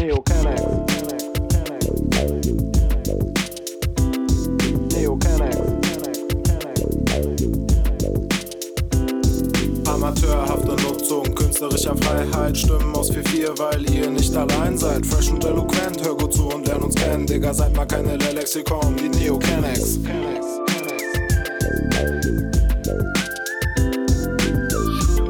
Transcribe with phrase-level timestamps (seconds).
[0.00, 0.62] Neo Canex.
[4.94, 5.56] Neo Canex.
[9.86, 12.56] Amateurhafte Nutzung künstlerischer Freiheit.
[12.56, 15.04] Stimmen aus 4-4, weil ihr nicht allein seid.
[15.04, 17.26] Fresh und eloquent, hör gut zu und lern uns kennen.
[17.26, 19.98] Digga, seid mal keine Lexikon wie Neo Canex.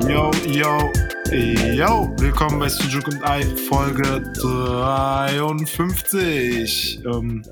[0.08, 2.12] Yo, yo, yo.
[2.18, 7.04] Willkommen bei Sujuk und I, Folge 53.
[7.04, 7.44] Ähm,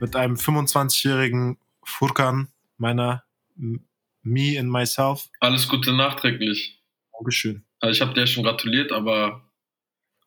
[0.00, 3.24] mit einem 25-jährigen Furkan, meiner
[3.56, 5.30] Me and Myself.
[5.40, 6.82] Alles Gute nachträglich.
[7.12, 7.64] Dankeschön.
[7.80, 9.46] Also ich habe dir ja schon gratuliert, aber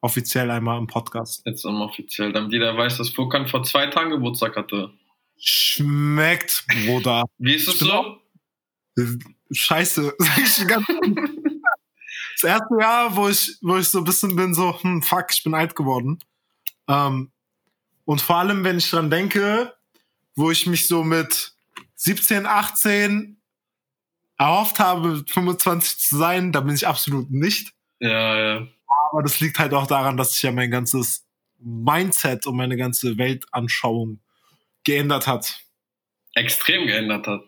[0.01, 1.43] Offiziell einmal im Podcast.
[1.45, 4.89] jetzt nochmal offiziell, damit jeder weiß, dass Furkan vor zwei Tagen Geburtstag hatte.
[5.37, 7.25] Schmeckt, Bruder.
[7.37, 8.17] Wie ist es so?
[9.51, 10.15] Scheiße.
[10.17, 10.87] Sag ich ganz
[12.41, 15.43] das erste Jahr, wo ich, wo ich so ein bisschen bin, so, hm, fuck, ich
[15.43, 16.19] bin alt geworden.
[16.87, 17.31] Ähm,
[18.05, 19.73] und vor allem, wenn ich dran denke,
[20.35, 21.53] wo ich mich so mit
[21.95, 23.41] 17, 18
[24.37, 27.73] erhofft habe, mit 25 zu sein, da bin ich absolut nicht.
[27.99, 28.67] Ja, ja.
[29.11, 31.25] Aber das liegt halt auch daran, dass sich ja mein ganzes
[31.59, 34.19] Mindset und meine ganze Weltanschauung
[34.83, 35.61] geändert hat.
[36.33, 37.41] Extrem geändert hat.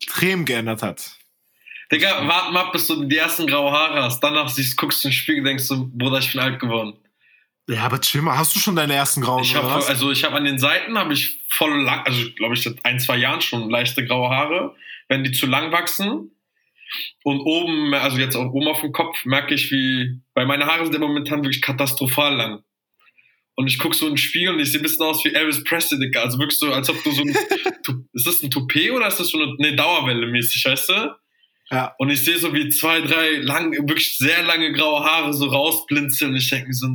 [0.00, 1.15] Extrem geändert hat.
[1.92, 4.20] Digga, warte mal, bis du die ersten graue Haare hast.
[4.20, 6.94] Danach siehst, guckst du ins Spiegel denkst du, Bruder, ich bin alt geworden.
[7.68, 9.88] Ja, aber chill mal, hast du schon deine ersten grauen Ich was?
[9.88, 13.00] also ich habe an den Seiten habe ich voll lang, also glaube ich seit ein
[13.00, 14.76] zwei Jahren schon leichte graue Haare,
[15.08, 16.30] wenn die zu lang wachsen
[17.24, 20.84] und oben, also jetzt auch oben auf dem Kopf merke ich wie, weil meine Haare
[20.84, 22.62] sind ja momentan wirklich katastrophal lang.
[23.56, 25.64] Und ich gucke so in den Spiegel und ich sehe ein bisschen aus wie Elvis
[25.64, 26.22] Presley, Digga.
[26.22, 27.28] Also wirklich so, als ob du so ein,
[28.12, 31.16] ist das ein Toupet oder ist das so eine, eine Dauerwelle mäßig, weißt du?
[31.70, 31.94] Ja.
[31.98, 36.36] Und ich sehe so wie zwei, drei lang, wirklich sehr lange graue Haare so rausblinzeln
[36.36, 36.88] ich denke mir so,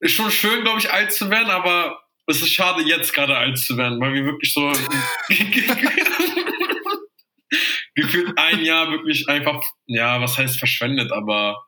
[0.00, 3.58] ist schon schön, glaube ich, alt zu werden, aber es ist schade, jetzt gerade alt
[3.58, 4.70] zu werden, weil wir wirklich so
[7.94, 11.64] gefühlt ein Jahr wirklich einfach, ja, was heißt verschwendet, aber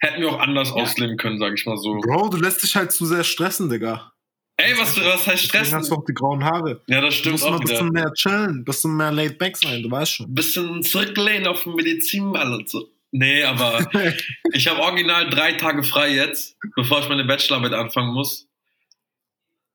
[0.00, 1.98] hätten wir auch anders ausleben können, sage ich mal so.
[2.00, 4.12] Bro, du lässt dich halt zu sehr stressen, Digga.
[4.58, 5.72] Ey, was, was heißt Stress?
[5.72, 6.80] hast du auch die grauen Haare.
[6.86, 8.04] Ja, das Du stimmt musst mal auch ein bisschen wieder.
[8.04, 10.34] mehr chillen, ein bisschen mehr laid back sein, du weißt schon.
[10.34, 12.88] Bisschen zurücklehnen auf den Medizinball und so.
[13.12, 13.86] Nee, aber
[14.52, 18.48] ich habe original drei Tage frei jetzt, bevor ich meine Bachelorarbeit anfangen muss.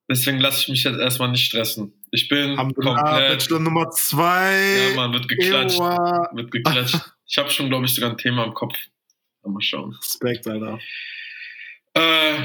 [0.09, 1.93] Deswegen lasse ich mich jetzt erstmal nicht stressen.
[2.11, 3.29] Ich bin Alhamdulillah, komplett.
[3.39, 4.89] Bachelor Nummer zwei.
[4.89, 5.77] Ja, man wird geklatscht.
[5.77, 6.29] Ewa.
[6.33, 6.99] Wird geklatscht.
[7.27, 8.75] Ich habe schon, glaube ich, sogar ein Thema im Kopf.
[9.43, 9.93] Mal schauen.
[10.01, 10.79] Respekt, Alter.
[11.93, 12.35] Äh,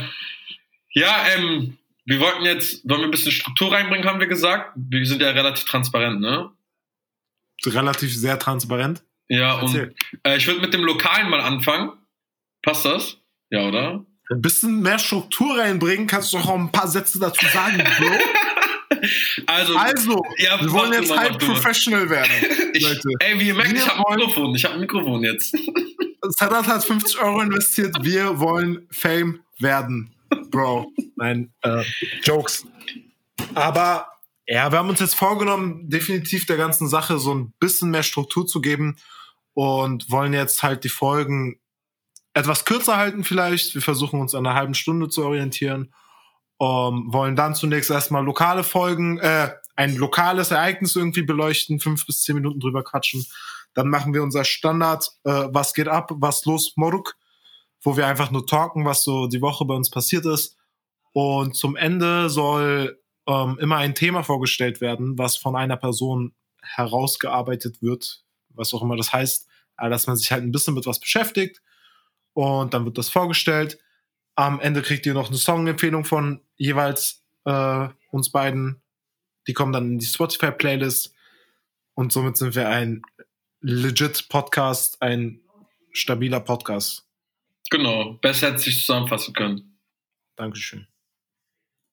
[0.93, 1.77] ja, ähm,
[2.07, 4.73] wir wollten jetzt, wollen wir ein bisschen Struktur reinbringen, haben wir gesagt.
[4.77, 6.51] Wir sind ja relativ transparent, ne?
[7.65, 9.03] Relativ sehr transparent.
[9.29, 9.95] Ja, und Erzähl.
[10.25, 11.93] äh, ich würde mit dem Lokalen mal anfangen.
[12.63, 13.19] Passt das?
[13.51, 14.05] Ja, oder?
[14.31, 18.07] Ein bisschen mehr Struktur reinbringen, kannst du doch auch ein paar Sätze dazu sagen, Bro.
[19.47, 21.39] Also, Also, Ja, wir wollen jetzt halt mal.
[21.39, 22.31] professional werden.
[22.73, 23.09] ich, Leute.
[23.21, 24.55] ey, wie ihr merkt, Wir ich habe ein Mikrofon.
[24.55, 25.55] Ich habe ein Mikrofon jetzt.
[26.23, 27.97] Sadat hat 50 Euro investiert.
[28.03, 30.15] Wir wollen Fame werden,
[30.57, 30.91] Bro.
[31.17, 31.85] Nein, äh,
[32.23, 32.67] Jokes.
[33.55, 34.07] Aber
[34.47, 38.47] ja, wir haben uns jetzt vorgenommen, definitiv der ganzen Sache so ein bisschen mehr Struktur
[38.47, 38.97] zu geben
[39.53, 41.61] und wollen jetzt halt die Folgen
[42.33, 43.75] etwas kürzer halten vielleicht.
[43.75, 45.93] Wir versuchen uns an einer halben Stunde zu orientieren.
[46.59, 52.23] Um, wollen dann zunächst erstmal lokale Folgen, äh, ein lokales Ereignis irgendwie beleuchten, fünf bis
[52.23, 53.27] zehn Minuten drüber quatschen.
[53.75, 57.15] Dann machen wir unser Standard, äh, was geht ab, was los, Moruk,
[57.87, 60.57] wo wir einfach nur talken, was so die Woche bei uns passiert ist.
[61.13, 67.81] Und zum Ende soll ähm, immer ein Thema vorgestellt werden, was von einer Person herausgearbeitet
[67.83, 71.63] wird, was auch immer das heißt, dass man sich halt ein bisschen mit was beschäftigt
[72.33, 73.79] und dann wird das vorgestellt.
[74.35, 78.83] Am Ende kriegt ihr noch eine Songempfehlung von jeweils äh, uns beiden.
[79.47, 81.15] Die kommen dann in die Spotify-Playlist
[81.95, 83.03] und somit sind wir ein
[83.61, 85.41] legit Podcast, ein
[85.93, 87.06] stabiler Podcast.
[87.71, 89.79] Genau, besser hätte ich zusammenfassen können.
[90.37, 90.87] Dankeschön.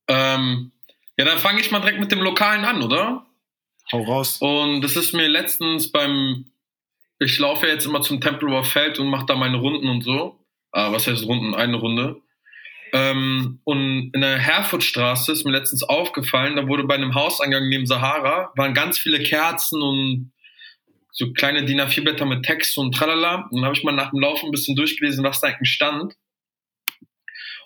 [0.07, 0.71] Ähm,
[1.17, 3.25] ja, dann fange ich mal direkt mit dem Lokalen an, oder?
[3.91, 4.37] Hau raus.
[4.39, 6.51] Und das ist mir letztens beim,
[7.19, 10.39] ich laufe ja jetzt immer zum Tempelhofer Feld und mache da meine Runden und so.
[10.71, 11.53] Ah, was heißt Runden?
[11.53, 12.21] Eine Runde.
[12.93, 17.87] Ähm, und in der Herfordstraße ist mir letztens aufgefallen, da wurde bei einem Hauseingang neben
[17.87, 20.32] Sahara, waren ganz viele Kerzen und
[21.13, 23.47] so kleine DIN A4-Blätter mit Text und tralala.
[23.49, 26.15] Und dann habe ich mal nach dem Laufen ein bisschen durchgelesen, was da eigentlich stand.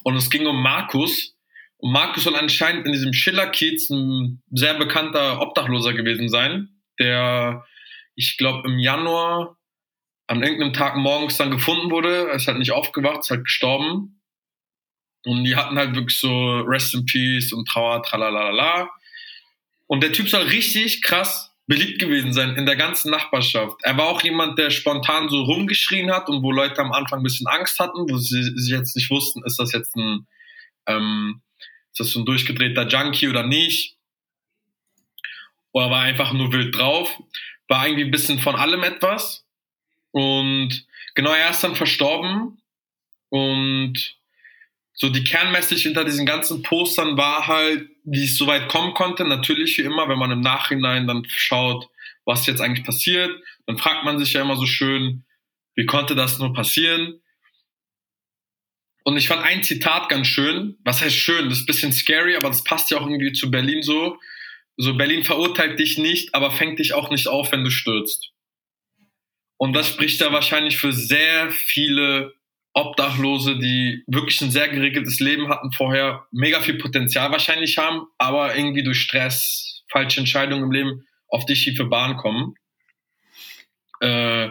[0.04, 1.34] Und es ging um Markus.
[1.78, 7.66] Und Markus soll anscheinend in diesem Schiller-Kiez ein sehr bekannter Obdachloser gewesen sein, der,
[8.16, 9.58] ich glaube, im Januar
[10.28, 12.28] an irgendeinem Tag morgens dann gefunden wurde.
[12.28, 14.22] Er ist halt nicht aufgewacht, ist halt gestorben.
[15.24, 18.90] Und die hatten halt wirklich so Rest in Peace und Trauer, tralalala.
[19.86, 23.76] Und der Typ soll richtig krass beliebt gewesen sein in der ganzen Nachbarschaft.
[23.84, 27.24] Er war auch jemand, der spontan so rumgeschrien hat und wo Leute am Anfang ein
[27.24, 30.28] bisschen Angst hatten, wo sie sich jetzt nicht wussten, ist das jetzt ein,
[30.86, 31.42] ähm,
[31.92, 33.98] ist das so ein durchgedrehter Junkie oder nicht.
[35.74, 37.12] Oder war einfach nur wild drauf.
[37.68, 39.46] War irgendwie ein bisschen von allem etwas.
[40.12, 40.86] Und
[41.16, 42.62] genau, er ist dann verstorben.
[43.30, 44.16] Und
[44.94, 49.26] so die Kernmessage hinter diesen ganzen Postern war halt, wie es so weit kommen konnte.
[49.26, 51.90] Natürlich wie immer, wenn man im Nachhinein dann schaut,
[52.26, 53.32] was jetzt eigentlich passiert,
[53.66, 55.26] dann fragt man sich ja immer so schön,
[55.76, 57.22] wie konnte das nur passieren?
[59.04, 60.78] Und ich fand ein Zitat ganz schön.
[60.84, 61.50] Was heißt schön?
[61.50, 64.18] Das ist ein bisschen scary, aber das passt ja auch irgendwie zu Berlin so.
[64.78, 68.32] So, Berlin verurteilt dich nicht, aber fängt dich auch nicht auf, wenn du stürzt.
[69.58, 72.36] Und das spricht da wahrscheinlich für sehr viele
[72.74, 78.56] Obdachlose, die wirklich ein sehr geregeltes Leben hatten vorher, mega viel Potenzial wahrscheinlich haben, aber
[78.56, 82.56] irgendwie durch Stress, falsche Entscheidungen im Leben auf die schiefe Bahn kommen.
[84.00, 84.50] Äh,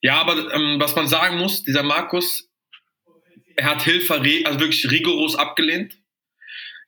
[0.00, 2.48] ja, aber ähm, was man sagen muss, dieser Markus,
[3.56, 5.94] er hat Hilfe also wirklich rigoros abgelehnt.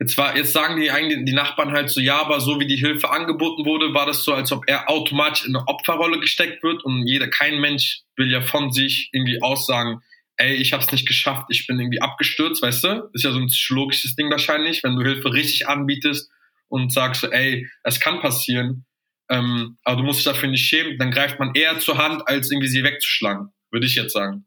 [0.00, 2.76] Jetzt, war, jetzt sagen die, eigentlich die Nachbarn halt so, ja, aber so wie die
[2.76, 6.84] Hilfe angeboten wurde, war das so, als ob er automatisch in eine Opferrolle gesteckt wird
[6.84, 10.00] und jeder, kein Mensch will ja von sich irgendwie aussagen,
[10.38, 13.10] ey, ich habe es nicht geschafft, ich bin irgendwie abgestürzt, weißt du?
[13.12, 16.30] Ist ja so ein psychologisches Ding wahrscheinlich, wenn du Hilfe richtig anbietest
[16.68, 18.86] und sagst so, ey, es kann passieren,
[19.28, 22.50] ähm, aber du musst dich dafür nicht schämen, dann greift man eher zur Hand, als
[22.50, 24.46] irgendwie sie wegzuschlagen, würde ich jetzt sagen.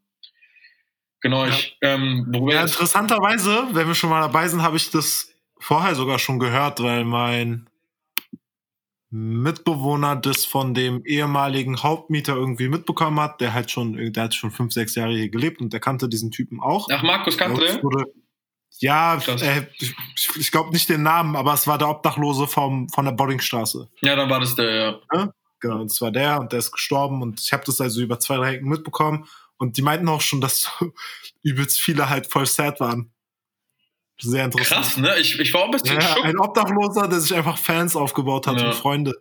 [1.20, 1.50] Genau, ja.
[1.50, 5.94] ich, ähm, worüber ja, interessanterweise, wenn wir schon mal dabei sind, habe ich das vorher
[5.94, 7.68] sogar schon gehört, weil mein
[9.14, 14.50] Mitbewohner das von dem ehemaligen Hauptmieter irgendwie mitbekommen hat, der halt schon, der hat schon
[14.50, 16.88] fünf, sechs Jahre hier gelebt und der kannte diesen Typen auch.
[16.90, 17.80] Ach, Markus kannte der?
[18.78, 23.04] Ja, äh, ich, ich glaube nicht den Namen, aber es war der Obdachlose vom, von
[23.04, 23.90] der Boddingstraße.
[24.00, 25.00] Ja, dann war das der, ja.
[25.12, 25.32] ja?
[25.60, 28.36] Genau, das war der und der ist gestorben und ich habe das also über zwei,
[28.36, 30.70] drei Ecken mitbekommen und die meinten auch schon, dass
[31.42, 33.11] übelst viele halt voll sad waren.
[34.22, 34.82] Sehr interessant.
[34.82, 35.18] Krass, ne?
[35.18, 38.66] Ich, ich war ein bisschen ja, Ein Obdachloser, der sich einfach Fans aufgebaut hat ja.
[38.66, 39.12] und Freunde.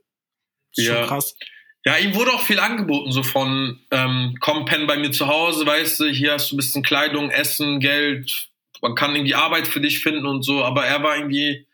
[0.76, 1.00] Das ist ja.
[1.00, 1.36] schon krass.
[1.84, 5.66] Ja, ihm wurde auch viel angeboten, so von, ähm, komm, pen bei mir zu Hause,
[5.66, 8.50] weißt du, hier hast du ein bisschen Kleidung, Essen, Geld,
[8.84, 11.66] man kann irgendwie Arbeit für dich finden und so, aber er war irgendwie,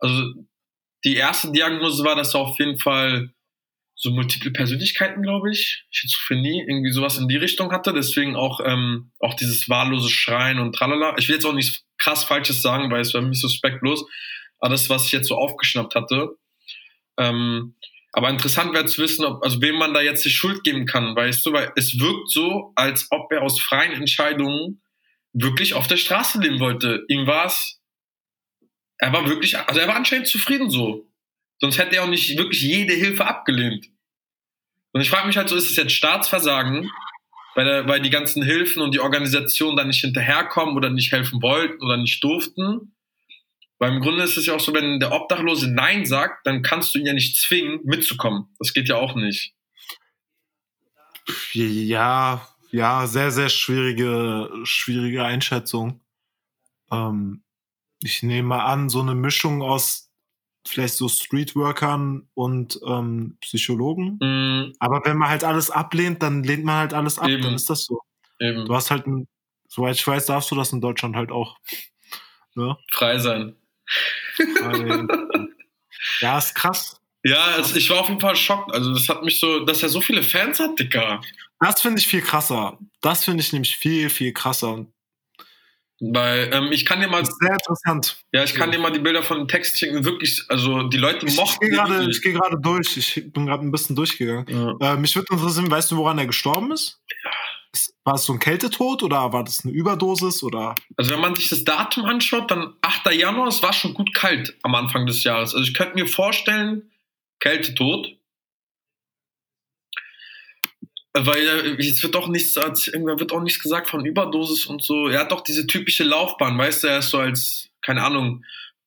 [0.00, 0.32] also
[1.04, 3.30] die erste Diagnose war, dass er auf jeden Fall
[3.94, 7.92] so multiple Persönlichkeiten, glaube ich, Schizophrenie, irgendwie sowas in die Richtung hatte.
[7.92, 11.14] Deswegen auch, ähm, auch dieses wahllose Schreien und tralala.
[11.18, 14.04] Ich will jetzt auch nichts krass Falsches sagen, weil es war mich suspektlos.
[14.60, 16.36] Das, was ich jetzt so aufgeschnappt hatte.
[17.18, 17.74] Ähm,
[18.12, 21.16] aber interessant wäre zu wissen, ob, also wem man da jetzt die Schuld geben kann,
[21.16, 24.82] weißt du, weil es wirkt so, als ob er aus freien Entscheidungen
[25.32, 27.04] wirklich auf der Straße leben wollte.
[27.08, 27.80] Ihm war es,
[28.98, 31.08] er war wirklich, also er war anscheinend zufrieden so.
[31.58, 33.88] Sonst hätte er auch nicht wirklich jede Hilfe abgelehnt.
[34.92, 36.90] Und ich frage mich halt so, ist es jetzt Staatsversagen,
[37.54, 41.42] weil, der, weil die ganzen Hilfen und die Organisationen da nicht hinterherkommen oder nicht helfen
[41.42, 42.94] wollten oder nicht durften?
[43.78, 46.94] Weil im Grunde ist es ja auch so, wenn der Obdachlose Nein sagt, dann kannst
[46.94, 48.46] du ihn ja nicht zwingen, mitzukommen.
[48.58, 49.54] Das geht ja auch nicht.
[51.52, 56.00] Ja, ja, sehr, sehr schwierige, schwierige Einschätzung.
[56.90, 57.42] Ähm,
[58.02, 60.11] ich nehme an, so eine Mischung aus
[60.66, 64.18] vielleicht so Streetworkern und ähm, Psychologen.
[64.20, 64.72] Mhm.
[64.78, 67.42] Aber wenn man halt alles ablehnt, dann lehnt man halt alles ab, Eben.
[67.42, 68.00] dann ist das so.
[68.38, 68.66] Eben.
[68.66, 69.28] Du hast halt ein,
[69.68, 71.58] soweit ich weiß, darfst du das in Deutschland halt auch.
[72.56, 72.78] Ja?
[72.90, 73.56] Frei sein.
[76.20, 77.00] ja, ist krass.
[77.24, 78.72] Ja, also ich war auf jeden Fall schockt.
[78.74, 81.20] Also das hat mich so, dass er so viele Fans hat, Dicker.
[81.60, 82.78] Das finde ich viel krasser.
[83.00, 84.86] Das finde ich nämlich viel, viel krasser.
[86.04, 87.24] Weil ähm, ich kann dir mal.
[87.24, 88.16] Sehr interessant.
[88.32, 90.04] Ja, ich kann dir mal die Bilder von dem Text schicken.
[90.04, 91.64] Wirklich, also die Leute ich, mochten.
[91.64, 92.96] Ich gehe gerade geh durch.
[92.96, 94.46] Ich bin gerade ein bisschen durchgegangen.
[94.48, 94.94] Ja.
[94.94, 96.98] Äh, mich würde interessieren, weißt du, woran er gestorben ist?
[97.24, 97.30] Ja.
[98.04, 100.42] War es so ein Kältetod oder war das eine Überdosis?
[100.42, 100.74] Oder?
[100.96, 103.12] Also wenn man sich das Datum anschaut, dann 8.
[103.12, 105.54] Januar, es war schon gut kalt am Anfang des Jahres.
[105.54, 106.90] Also ich könnte mir vorstellen,
[107.38, 108.08] Kältetod
[111.14, 115.08] weil jetzt wird auch nichts, irgendwann wird auch nichts gesagt von Überdosis und so.
[115.08, 118.44] Er hat doch diese typische Laufbahn, weißt du, er ist so als, keine Ahnung,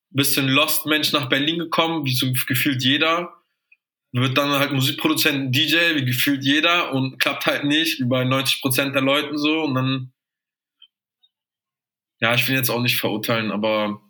[0.10, 3.34] bisschen Lost Mensch nach Berlin gekommen, wie so gefühlt jeder.
[4.12, 8.62] Wird dann halt Musikproduzent, DJ, wie gefühlt jeder und klappt halt nicht, wie bei 90
[8.62, 10.14] Prozent der Leuten so und dann,
[12.22, 14.02] ja, ich will jetzt auch nicht verurteilen, aber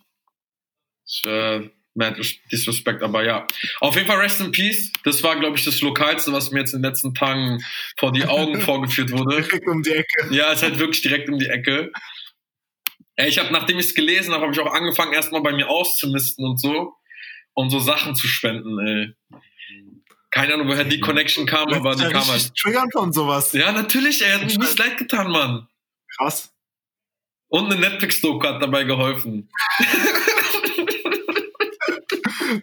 [1.08, 2.22] es wäre Mad
[2.52, 3.48] Disrespect, aber ja.
[3.80, 4.92] Auf jeden Fall Rest in Peace.
[5.04, 7.64] Das war, glaube ich, das Lokalste, was mir jetzt in den letzten Tagen
[7.98, 9.42] vor die Augen vorgeführt wurde.
[9.42, 10.28] Direkt um die Ecke.
[10.36, 11.92] Ja, ist halt wirklich direkt um die Ecke.
[13.16, 15.70] Ey, Ich habe, nachdem ich es gelesen habe, habe ich auch angefangen, erstmal bei mir
[15.70, 16.94] auszumisten und so.
[17.54, 19.14] Und so Sachen zu spenden, ey.
[20.32, 22.54] Keine Ahnung, woher die Connection kam, aber die kam halt.
[22.56, 23.54] triggern von sowas.
[23.54, 25.66] Ja, natürlich, ey, hat mir nicht leid getan, Mann.
[26.18, 26.52] Krass.
[27.48, 29.50] Und eine Netflix-Doku hat dabei geholfen.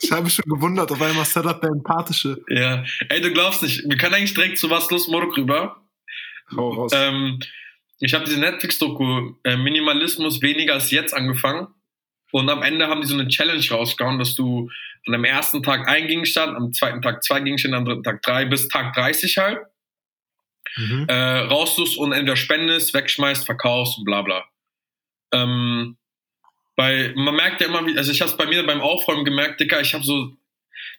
[0.01, 2.43] Ich habe mich schon gewundert, auf einmal Setup der Empathische.
[2.49, 2.85] Ja.
[3.09, 5.83] Ey, du glaubst nicht, wir können eigentlich direkt zu was los Morok rüber.
[6.57, 6.93] Hau raus.
[6.95, 7.41] Ähm,
[8.01, 11.69] ich habe diese Netflix-Doku äh, Minimalismus weniger als jetzt angefangen.
[12.33, 14.71] Und am Ende haben die so eine Challenge rausgehauen, dass du
[15.07, 18.45] an dem ersten Tag ein Gegenstand, am zweiten Tag zwei Gegenstände, am dritten Tag drei,
[18.47, 19.59] bis Tag 30 halt,
[20.77, 21.05] Mhm.
[21.09, 24.45] äh, raussuchst und entweder spendest, wegschmeißt, verkaufst und bla bla.
[25.35, 25.99] Ähm,
[26.77, 29.61] bei, man merkt ja immer, wie, also ich habe es bei mir beim Aufräumen gemerkt,
[29.61, 30.37] Dicker, ich habe so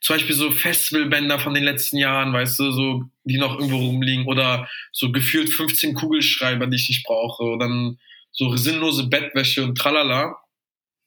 [0.01, 4.27] zum Beispiel so Festivalbänder von den letzten Jahren, weißt du, so, die noch irgendwo rumliegen
[4.27, 7.99] oder so gefühlt 15 Kugelschreiber, die ich nicht brauche oder dann
[8.31, 10.37] so sinnlose Bettwäsche und tralala.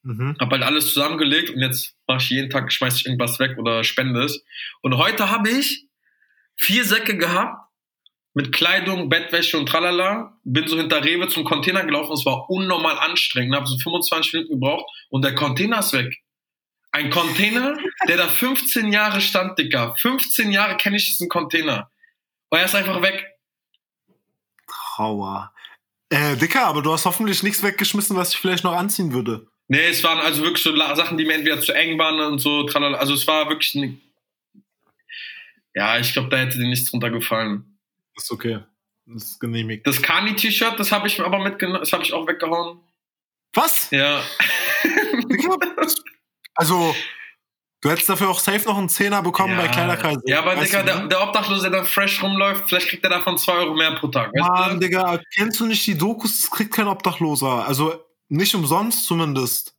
[0.02, 0.36] Mhm.
[0.38, 3.84] Hab halt alles zusammengelegt und jetzt mache ich jeden Tag, schmeiß ich irgendwas weg oder
[3.84, 4.44] spende es.
[4.80, 5.86] Und heute habe ich
[6.54, 7.65] vier Säcke gehabt
[8.36, 10.38] mit Kleidung, Bettwäsche und tralala.
[10.44, 12.12] Bin so hinter Rewe zum Container gelaufen.
[12.12, 13.56] Es war unnormal anstrengend.
[13.56, 16.22] Habe so 25 Minuten gebraucht und der Container ist weg.
[16.92, 19.94] Ein Container, der da 15 Jahre stand, Dicker.
[19.98, 21.90] 15 Jahre kenne ich diesen Container.
[22.50, 23.24] Und er ist einfach weg.
[24.68, 25.54] Trauer.
[26.10, 29.46] Äh, Dicker, aber du hast hoffentlich nichts weggeschmissen, was ich vielleicht noch anziehen würde.
[29.68, 32.64] Nee, es waren also wirklich so Sachen, die mir entweder zu eng waren und so.
[32.64, 32.98] Tralala.
[32.98, 34.02] Also es war wirklich ein
[35.74, 37.75] ja, ich glaube, da hätte dir nichts drunter gefallen.
[38.16, 38.60] Ist okay.
[39.06, 39.86] Das ist genehmigt.
[39.86, 42.80] Das Kani-T-Shirt, das habe ich aber mitgenommen, das habe ich auch weggehauen.
[43.54, 43.90] Was?
[43.90, 44.20] Ja.
[46.58, 46.94] Also,
[47.82, 49.60] du hättest dafür auch safe noch einen Zehner bekommen ja.
[49.60, 50.22] bei Kleiderkreise.
[50.24, 51.08] Ja, aber Weißt Digga, du, der, ne?
[51.08, 54.34] der Obdachlose, der fresh rumläuft, vielleicht kriegt er davon 2 Euro mehr pro Tag.
[54.34, 54.80] Mann?
[54.80, 56.40] Digga, kennst du nicht die Dokus?
[56.40, 57.66] Das kriegt kein Obdachloser.
[57.66, 59.75] Also, nicht umsonst zumindest.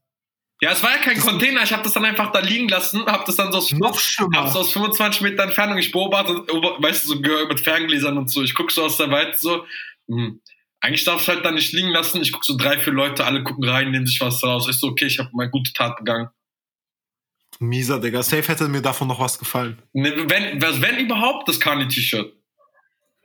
[0.61, 3.05] Ja, es war ja kein Das- Container, ich habe das dann einfach da liegen lassen,
[3.05, 4.37] habe das dann so aus, Noch schlimmer.
[4.41, 7.15] hab's aus 25 Meter Entfernung, ich beobachte, weißt du, so
[7.47, 9.65] mit Ferngläsern und so, ich guck so aus der Weite so,
[10.09, 10.41] hm.
[10.79, 12.21] Eigentlich darf ich halt da nicht liegen lassen.
[12.21, 14.67] Ich guck so drei, vier Leute, alle gucken rein, nehmen sich was raus.
[14.69, 16.29] Ich so, okay, ich habe meine gute Tat begangen.
[17.59, 18.21] Mieser, Digga.
[18.21, 19.81] Safe hätte mir davon noch was gefallen.
[19.93, 22.31] Ne, Wenn, wenn überhaupt, das Kani-T-Shirt.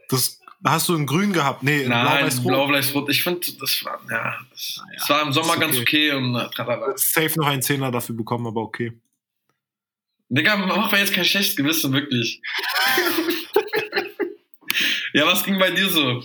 [0.09, 1.63] Das hast du in grün gehabt.
[1.63, 2.47] Nee, in Nein, blau-weiß-rot.
[2.47, 3.11] blau-weiß-rot.
[3.11, 6.13] Ich finde, das war, ja, das, Naja, das war im Sommer ist ganz okay.
[6.13, 6.93] okay und äh.
[6.97, 8.93] Safe noch einen Zehner dafür bekommen, aber okay.
[10.29, 12.41] Digga, mach mir jetzt kein schlechtes Gewissen, wirklich.
[15.13, 16.23] ja, was ging bei dir so?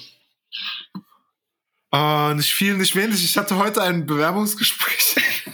[1.92, 3.24] Äh, nicht viel, nicht wenig.
[3.24, 5.16] Ich hatte heute ein Bewerbungsgespräch.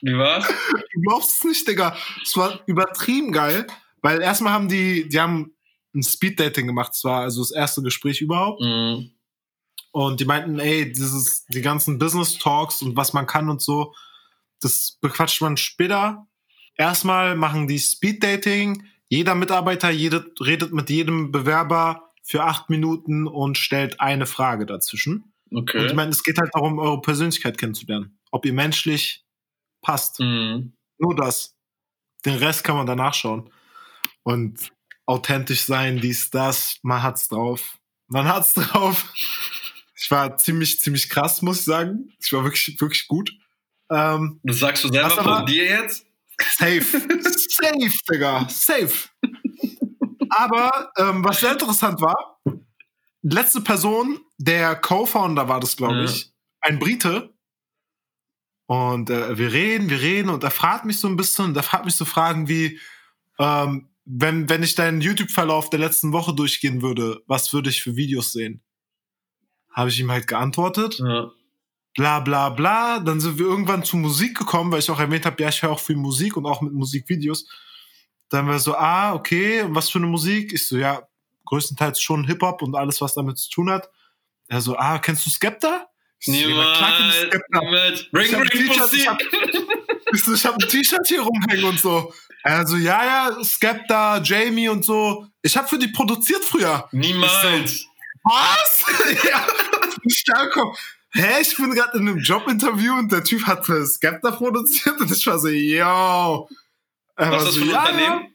[0.00, 0.46] Wie war's?
[0.46, 1.96] Du glaubst es nicht, Digga.
[2.22, 3.66] Es war übertrieben geil,
[4.00, 5.52] weil erstmal haben die, die haben
[5.94, 6.92] ein Speed-Dating gemacht.
[6.94, 8.60] Es war also das erste Gespräch überhaupt.
[8.60, 9.12] Mhm.
[9.92, 13.94] Und die meinten, ey, dieses, die ganzen Business-Talks und was man kann und so,
[14.60, 16.26] das bequatscht man später.
[16.76, 18.84] Erstmal machen die Speed-Dating.
[19.08, 25.32] Jeder Mitarbeiter jede, redet mit jedem Bewerber für acht Minuten und stellt eine Frage dazwischen.
[25.50, 25.86] Und Okay.
[25.86, 28.18] ich meine, es geht halt darum, eure Persönlichkeit kennenzulernen.
[28.30, 29.24] Ob ihr menschlich
[29.80, 30.20] passt.
[30.20, 30.74] Mhm.
[30.98, 31.54] Nur das.
[32.26, 33.50] Den Rest kann man danach schauen.
[34.24, 34.70] Und
[35.08, 37.78] authentisch sein, dies, das, man hat's drauf.
[38.08, 39.06] Man hat's drauf.
[39.96, 42.12] Ich war ziemlich, ziemlich krass, muss ich sagen.
[42.20, 43.32] Ich war wirklich, wirklich gut.
[43.90, 46.04] Ähm, Das sagst du selber von dir jetzt?
[46.56, 46.82] safe.
[46.82, 48.46] safe, Digga.
[48.48, 48.92] Safe.
[50.30, 52.38] Aber ähm, was sehr interessant war,
[53.22, 56.04] letzte Person, der Co-Founder war das, glaube Ja.
[56.04, 57.34] ich, ein Brite.
[58.66, 61.62] Und äh, wir reden, wir reden und er fragt mich so ein bisschen, und er
[61.62, 62.78] fragt mich so Fragen wie,
[63.38, 67.94] ähm, wenn, wenn ich deinen YouTube-Verlauf der letzten Woche durchgehen würde, was würde ich für
[67.94, 68.62] Videos sehen?
[69.70, 71.30] Habe ich ihm halt geantwortet Ja.
[71.94, 73.00] bla bla bla.
[73.00, 75.72] Dann sind wir irgendwann zu Musik gekommen, weil ich auch erwähnt habe, ja, ich höre
[75.72, 77.46] auch viel Musik und auch mit Musikvideos.
[78.30, 80.52] Dann war so, ah, okay, was für eine Musik?
[80.52, 81.02] Ich so, ja,
[81.46, 83.90] größtenteils schon Hip-Hop und alles, was damit zu tun hat.
[84.48, 85.87] Er so, ah, kennst du Skepta?
[86.20, 86.32] So.
[86.32, 88.00] Niemals.
[88.00, 88.96] Ich Ring, hab ein ring, T-Shirt, Pussy.
[88.96, 89.18] ich hab-
[90.12, 92.12] Ich so, ich habe ein T-Shirt hier rumhängen und so.
[92.42, 95.26] Also ja, ja, Skepta, Jamie und so.
[95.42, 96.88] Ich habe für die produziert früher.
[96.92, 97.86] Niemals.
[98.24, 98.84] Was?
[99.24, 99.46] ja,
[100.08, 100.56] stark.
[101.12, 105.10] Hä, ich bin gerade in einem Jobinterview und der Typ hat für Skepta produziert und
[105.10, 106.48] ich war so, yo.
[107.16, 108.34] Er Was ist das so, für ein ja, Unternehmen?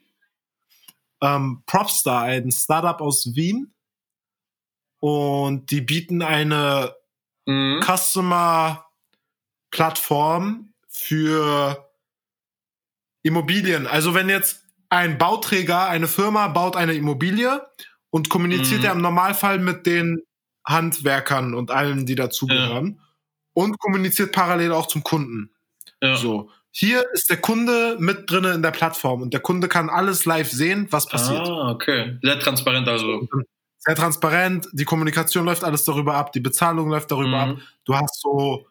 [1.22, 3.74] Ähm, Propstar, ein Startup aus Wien.
[5.00, 6.96] Und die bieten eine
[7.46, 7.82] Mhm.
[7.82, 11.90] Customer-Plattform für
[13.24, 13.88] Immobilien.
[13.88, 17.66] Also wenn jetzt ein Bauträger, eine Firma baut eine Immobilie
[18.12, 18.86] und kommuniziert Mhm.
[18.86, 20.22] ja im Normalfall mit den
[20.66, 23.00] Handwerkern und allen, die dazugehören
[23.54, 25.50] und kommuniziert parallel auch zum Kunden.
[26.02, 26.16] Ja.
[26.16, 26.50] So.
[26.72, 30.50] Hier ist der Kunde mit drinne in der Plattform und der Kunde kann alles live
[30.52, 31.48] sehen, was passiert.
[31.48, 32.18] Ah, okay.
[32.22, 33.28] Sehr transparent also.
[33.86, 37.50] Sehr transparent, die Kommunikation läuft alles darüber ab, die Bezahlung läuft darüber ab.
[37.50, 37.62] Mhm.
[37.84, 38.66] Du hast so,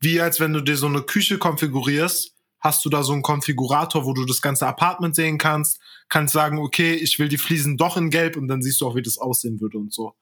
[0.00, 4.04] wie als wenn du dir so eine Küche konfigurierst, hast du da so einen Konfigurator,
[4.04, 7.96] wo du das ganze Apartment sehen kannst, kannst sagen, okay, ich will die Fliesen doch
[7.96, 10.14] in Gelb und dann siehst du auch, wie das aussehen würde und so.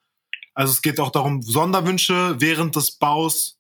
[0.53, 3.59] Also es geht auch darum, Sonderwünsche während des Baus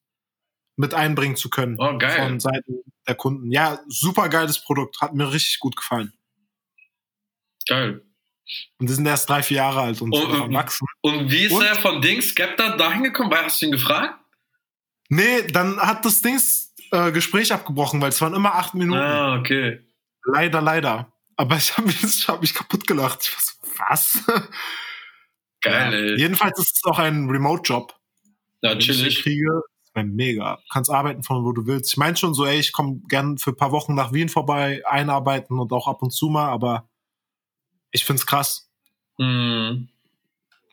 [0.76, 1.76] mit einbringen zu können.
[1.78, 2.16] Oh, geil.
[2.18, 3.50] Von Seiten der Kunden.
[3.50, 5.00] Ja, super geiles Produkt.
[5.00, 6.12] Hat mir richtig gut gefallen.
[7.66, 8.02] Geil.
[8.78, 10.86] Und die sind erst drei, vier Jahre alt und Und- sind noch am Wachsen.
[11.00, 11.62] Und wie ist Und?
[11.64, 13.30] er von Dings Skepta dahin gekommen?
[13.30, 14.18] Weil hast du ihn gefragt?
[15.08, 19.00] Nee, dann hat das Dings äh, Gespräch abgebrochen, weil es waren immer acht Minuten.
[19.00, 19.80] Ah, okay.
[20.24, 21.12] Leider, leider.
[21.36, 23.20] Aber ich habe mich, ich hab mich kaputt gelacht.
[23.22, 24.24] Ich war so, was?
[25.62, 25.98] Geil, Ja.
[25.98, 26.18] ey.
[26.18, 27.94] Jedenfalls ist es auch ein Remote-Job.
[28.62, 29.22] Ja, ich den chillig.
[29.22, 29.62] kriege,
[29.94, 30.58] mir mega.
[30.72, 31.92] Kannst arbeiten von wo du willst.
[31.92, 34.82] Ich meine schon so, ey, ich komme gern für ein paar Wochen nach Wien vorbei,
[34.86, 36.88] einarbeiten und auch ab und zu mal, aber
[37.94, 38.68] ich find's krass.
[39.18, 39.88] Hm,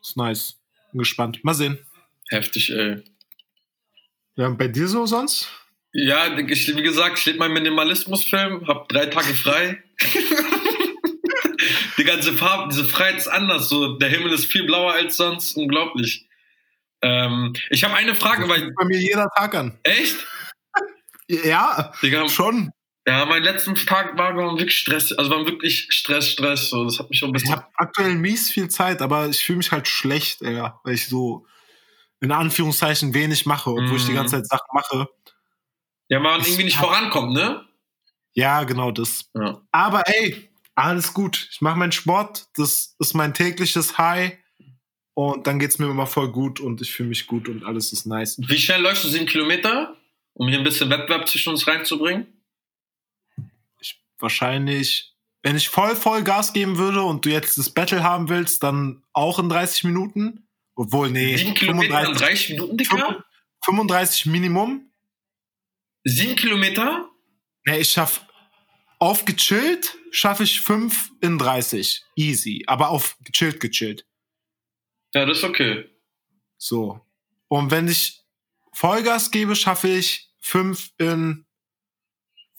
[0.01, 0.57] Ist nice.
[0.91, 1.43] Bin gespannt.
[1.43, 1.77] Mal sehen.
[2.29, 3.03] heftig, ey.
[4.35, 5.47] Ja, bei dir so sonst?
[5.93, 9.83] Ja, ich, wie gesagt, ich lebe meinen Minimalismusfilm, hab drei Tage frei.
[11.97, 13.69] Die ganze Farbe, diese Freiheit ist anders.
[13.69, 15.55] So, der Himmel ist viel blauer als sonst.
[15.55, 16.27] Unglaublich.
[17.03, 18.73] Ähm, ich habe eine Frage, weil.
[18.73, 19.77] Bei mir jeder Tag an.
[19.83, 20.15] Echt?
[21.27, 22.71] Ja, Digga, schon.
[23.07, 25.11] Ja, mein letzten Tag war wirklich Stress.
[25.11, 26.69] Also war wirklich Stress, Stress.
[26.69, 27.55] So, das hat mich schon ein Ich bisschen.
[27.57, 31.45] habe aktuell mies viel Zeit, aber ich fühle mich halt schlecht, ey, weil ich so
[32.19, 34.15] in Anführungszeichen wenig mache, obwohl ich die Mhm.
[34.15, 35.07] ganze Zeit Sachen mache.
[36.09, 37.65] Ja, man Ich irgendwie nicht hab- vorankommt, ne?
[38.33, 39.29] Ja, genau das.
[39.33, 39.61] Ja.
[39.71, 41.47] Aber ey, alles gut.
[41.51, 44.37] Ich mache meinen Sport, das ist mein tägliches High
[45.15, 48.05] und dann geht's mir immer voll gut und ich fühle mich gut und alles ist
[48.05, 48.37] nice.
[48.39, 49.95] Wie schnell läufst du sieben Kilometer?
[50.33, 52.27] Um hier ein bisschen Wettbewerb zwischen uns reinzubringen?
[54.21, 58.29] Ich wahrscheinlich, wenn ich voll voll Gas geben würde und du jetzt das Battle haben
[58.29, 60.47] willst, dann auch in 30 Minuten.
[60.75, 63.25] Obwohl, nee, Sieben Kilometer in 35, 30 Minuten, Digga?
[63.65, 64.91] 35 Minimum.
[66.03, 67.09] Sieben Kilometer?
[67.65, 68.25] Nee, ich schaff
[68.99, 72.03] auf gechillt schaffe ich 5 in 30.
[72.15, 72.63] Easy.
[72.67, 74.05] Aber auf gechillt, gechillt.
[75.15, 75.89] Ja, das ist okay.
[76.57, 77.01] So.
[77.47, 78.21] Und wenn ich
[78.73, 81.45] Vollgas gebe, schaffe ich 5 in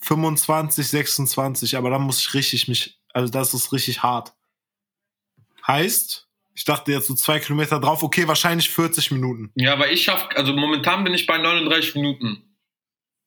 [0.03, 1.77] 25, 26.
[1.77, 4.33] Aber dann muss ich richtig mich, also das ist richtig hart.
[5.65, 9.51] Heißt, ich dachte jetzt so zwei Kilometer drauf, okay, wahrscheinlich 40 Minuten.
[9.55, 12.43] Ja, aber ich schaff, also momentan bin ich bei 39 Minuten.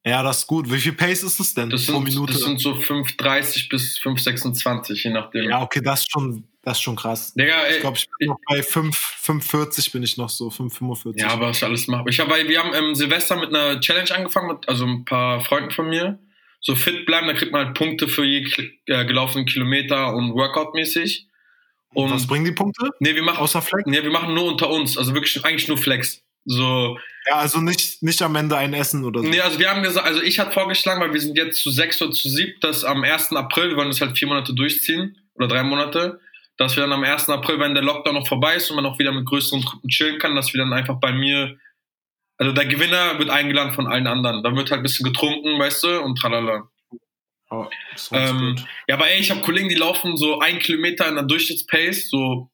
[0.04, 0.70] Ja, das ist gut.
[0.70, 2.32] Wie viel Pace ist es denn Das pro sind, Minute?
[2.34, 5.50] das sind so 5,30 bis 5,26, je nachdem.
[5.50, 7.34] ja, okay, das ist schon, das ist schon krass.
[7.34, 11.18] Digga, Ich glaube, ich bin noch bei 5, 5,40 bin ich noch so, 5,45.
[11.18, 12.08] Ja, aber was ich alles mache.
[12.08, 15.72] Ich habe, wir haben im Silvester mit einer Challenge angefangen, mit, also ein paar Freunden
[15.72, 16.20] von mir.
[16.60, 18.44] So fit bleiben, da kriegt man halt Punkte für je
[18.86, 21.26] äh, gelaufenen Kilometer und Workout-mäßig.
[21.94, 22.90] Und Was bringen die Punkte?
[23.00, 23.84] nee, wir machen, Außer Flex?
[23.86, 26.22] nee, wir machen nur unter uns, also wirklich eigentlich nur Flex.
[26.44, 29.26] So, Ja, also nicht, nicht am Ende ein Essen oder so.
[29.28, 32.00] nee, also wir haben gesagt, also ich hatte vorgeschlagen, weil wir sind jetzt zu sechs
[32.02, 33.32] oder zu sieb, dass am 1.
[33.32, 36.20] April, wir wollen das halt vier Monate durchziehen oder drei Monate,
[36.56, 37.28] dass wir dann am 1.
[37.30, 40.18] April, wenn der Lockdown noch vorbei ist und man auch wieder mit größeren Truppen chillen
[40.18, 41.56] kann, dass wir dann einfach bei mir,
[42.38, 44.42] also der Gewinner wird eingeladen von allen anderen.
[44.42, 46.68] Dann wird halt ein bisschen getrunken, weißt du, und tralala.
[47.48, 47.66] Oh,
[48.10, 48.56] Ähm,
[48.88, 52.50] ja, aber ey, ich habe Kollegen, die laufen so ein Kilometer in der Durchschnittspace, so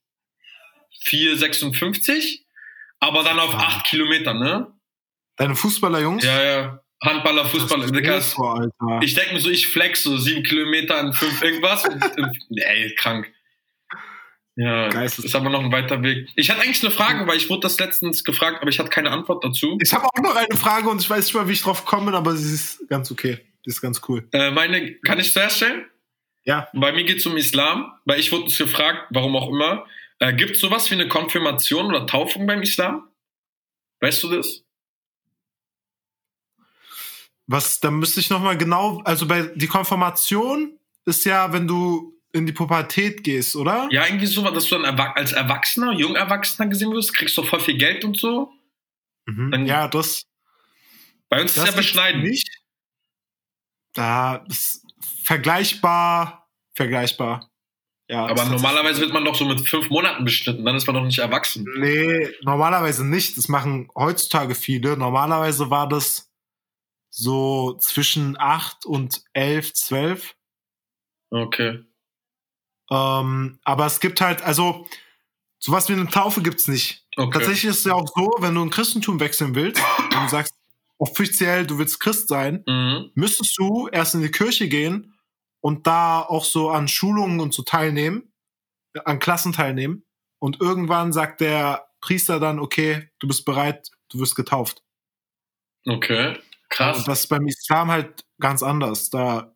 [1.07, 2.41] 4,56,
[3.01, 4.73] aber dann auf acht Kilometer, ne?
[5.37, 6.23] Deine Fußballer-Jungs?
[6.25, 6.83] Ja, ja.
[7.03, 7.87] Handballer, Fußballer.
[7.87, 8.37] Ist.
[9.01, 11.85] Ich denke mir so, ich flex so sieben Kilometer in fünf irgendwas.
[11.89, 12.01] und,
[12.57, 13.33] ey, krank.
[14.57, 16.29] Ja, Geistes- ist aber noch ein weiter Weg.
[16.37, 19.11] Ich hatte eigentlich eine Frage, weil ich wurde das letztens gefragt, aber ich hatte keine
[19.11, 19.79] Antwort dazu.
[19.81, 22.13] Ich habe auch noch eine Frage und ich weiß nicht mal, wie ich drauf komme,
[22.13, 23.39] aber sie ist ganz okay.
[23.65, 24.29] Die ist ganz cool.
[24.33, 25.87] Äh, meine, kann ich zuerst stellen?
[26.45, 26.69] Ja.
[26.75, 29.87] Bei mir geht es um Islam, weil ich wurde gefragt, warum auch immer.
[30.19, 33.09] Äh, Gibt es sowas wie eine Konfirmation oder Taufung beim Islam?
[34.01, 34.65] Weißt du das?
[37.47, 42.15] Was, da müsste ich noch mal genau, also bei die Konfirmation ist ja, wenn du
[42.33, 43.89] in die Pubertät gehst, oder?
[43.91, 47.77] Ja, irgendwie so, dass du dann als Erwachsener, Jungerwachsener gesehen wirst, kriegst du voll viel
[47.77, 48.51] Geld und so.
[49.27, 49.51] Mhm.
[49.51, 50.23] Dann- Ja, das,
[51.29, 52.25] Bei uns ist das es ja gibt's beschneidend.
[52.25, 52.49] nicht.
[53.95, 54.87] Da ist
[55.25, 57.51] vergleichbar, vergleichbar.
[58.09, 60.97] Ja, Aber ist normalerweise wird man doch so mit fünf Monaten beschnitten, dann ist man
[60.97, 61.67] doch nicht erwachsen.
[61.79, 63.37] Nee, normalerweise nicht.
[63.39, 64.97] Das machen heutzutage viele.
[64.97, 66.31] Normalerweise war das
[67.11, 70.35] so zwischen 8 und 11, 12.
[71.31, 71.85] Okay.
[72.93, 74.87] Ähm, aber es gibt halt, also
[75.59, 77.07] sowas wie eine Taufe gibt's nicht.
[77.17, 77.31] Okay.
[77.33, 80.55] Tatsächlich ist es ja auch so, wenn du ein Christentum wechseln willst und du sagst
[80.99, 83.11] offiziell, du willst Christ sein, Mhm.
[83.15, 85.15] müsstest du erst in die Kirche gehen
[85.61, 88.33] und da auch so an Schulungen und so teilnehmen,
[89.05, 90.05] an Klassen teilnehmen.
[90.39, 94.83] Und irgendwann sagt der Priester dann, okay, du bist bereit, du wirst getauft.
[95.87, 96.37] Okay.
[96.69, 96.99] Krass.
[96.99, 99.09] Und das ist beim Islam halt ganz anders.
[99.11, 99.55] Da,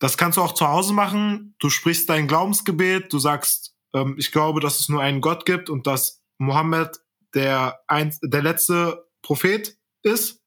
[0.00, 1.54] das kannst du auch zu Hause machen.
[1.60, 5.70] Du sprichst dein Glaubensgebet, du sagst, ähm, ich glaube, dass es nur einen Gott gibt
[5.70, 6.98] und dass Mohammed
[7.34, 10.42] der, ein, der letzte Prophet ist.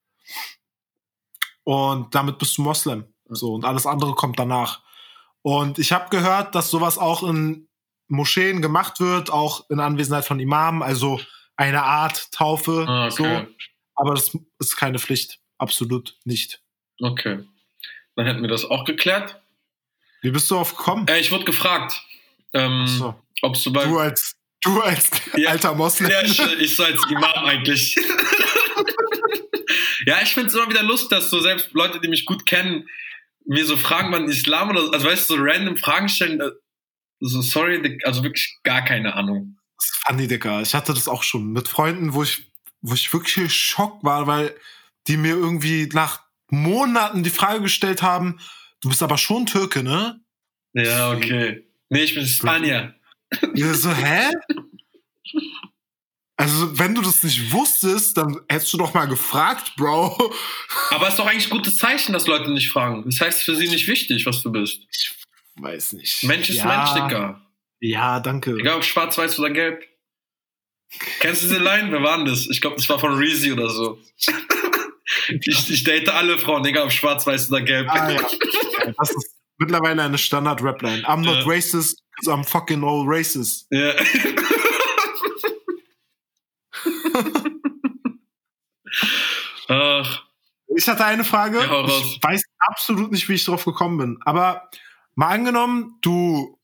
[1.63, 3.05] Und damit bist du Moslem.
[3.29, 4.81] So, und alles andere kommt danach.
[5.43, 7.69] Und ich habe gehört, dass sowas auch in
[8.07, 11.21] Moscheen gemacht wird, auch in Anwesenheit von Imamen, also
[11.55, 12.85] eine Art Taufe.
[12.87, 13.23] Ah, So.
[13.23, 13.47] okay.
[13.95, 15.39] Aber das ist keine Pflicht.
[15.59, 16.61] Absolut nicht.
[16.99, 17.45] Okay.
[18.15, 19.42] Dann hätten wir das auch geklärt.
[20.23, 21.07] Wie bist du drauf gekommen?
[21.07, 22.01] Äh, ich wurde gefragt,
[22.53, 23.13] ähm, So.
[23.43, 23.85] ob du bei.
[23.85, 25.51] Du als, du als Ja.
[25.51, 26.09] alter Moslem.
[26.09, 27.95] Ja, ich, ich so als Imam eigentlich.
[30.07, 32.87] ja, ich finde es immer wieder lustig, dass so selbst Leute, die mich gut kennen,
[33.45, 36.39] mir so Fragen beim Islam oder also weißt du, so random Fragen stellen.
[36.41, 36.49] äh,
[37.19, 39.57] So, sorry, also wirklich gar keine Ahnung.
[40.07, 40.61] Funny, Digga.
[40.61, 44.55] Ich hatte das auch schon mit Freunden, wo ich, wo ich wirklich Schock war, weil
[45.07, 48.39] die mir irgendwie nach Monaten die Frage gestellt haben,
[48.83, 50.19] du bist aber schon Türke, ne?
[50.73, 51.65] Ja, okay.
[51.89, 52.95] Nee, ich bin Spanier.
[53.53, 54.29] Ich so, hä?
[56.35, 60.33] Also, wenn du das nicht wusstest, dann hättest du doch mal gefragt, Bro.
[60.89, 63.03] Aber es ist doch eigentlich ein gutes Zeichen, dass Leute nicht fragen.
[63.05, 64.81] Das heißt für sie nicht wichtig, was du bist.
[64.91, 65.15] Ich
[65.55, 66.23] weiß nicht.
[66.23, 67.41] Mensch ist ja, Mensch, Digga.
[67.79, 68.57] Ja, danke.
[68.57, 69.83] Egal ob schwarz, weiß oder gelb.
[71.19, 71.91] Kennst du diese Line?
[71.91, 72.47] Wer war denn das?
[72.47, 73.99] Ich glaube, das war von Reezy oder so.
[75.27, 77.87] Ich, ich date alle Frauen, egal ob schwarz, weiß oder gelb.
[77.89, 78.27] Ah, ja.
[78.97, 81.03] Das ist mittlerweile eine Standard-Rap-Line.
[81.07, 81.51] I'm not Ja.
[81.51, 83.67] racist, 'cause I'm fucking all racist.
[83.71, 83.93] Ja.
[89.67, 90.23] Ach,
[90.75, 91.59] Ich hatte eine Frage.
[91.59, 94.19] Ja, ich weiß absolut nicht, wie ich drauf gekommen bin.
[94.25, 94.69] Aber
[95.15, 96.59] mal angenommen, du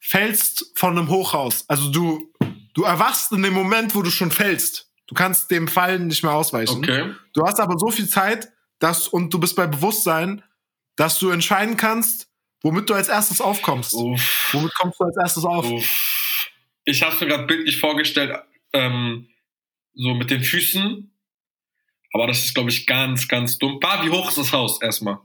[0.00, 1.64] fällst von einem Hochhaus.
[1.68, 2.32] Also du,
[2.74, 4.90] du erwachst in dem Moment, wo du schon fällst.
[5.06, 6.78] Du kannst dem Fallen nicht mehr ausweichen.
[6.78, 7.14] okay.
[7.32, 8.48] Du hast aber so viel Zeit,
[8.78, 10.42] dass, und du bist bei Bewusstsein,
[10.96, 12.28] dass du entscheiden kannst,
[12.62, 13.92] womit du als erstes aufkommst.
[13.94, 15.70] Uff, Womit kommst du als erstes auf?
[15.70, 16.48] uff.
[16.84, 18.32] Ich habe mir gerade bildlich vorgestellt,
[18.72, 19.28] ähm,
[19.94, 21.12] so mit den Füßen.
[22.12, 23.78] Aber das ist, glaube ich, ganz, ganz dumm.
[23.80, 25.18] Bah, wie hoch ist das Haus erstmal?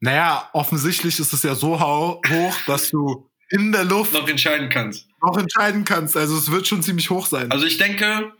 [0.00, 5.06] Naja, offensichtlich ist es ja so hoch, dass du in der Luft Noch entscheiden kannst.
[5.20, 6.16] noch entscheiden kannst.
[6.16, 7.50] Also es wird schon ziemlich hoch sein.
[7.52, 8.32] Also ich denke,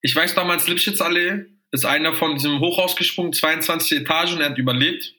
[0.00, 5.14] ich weiß damals Lipschitzallee, ist einer von diesem Hochhaus gesprungen, 22 Etagen, er hat überlebt.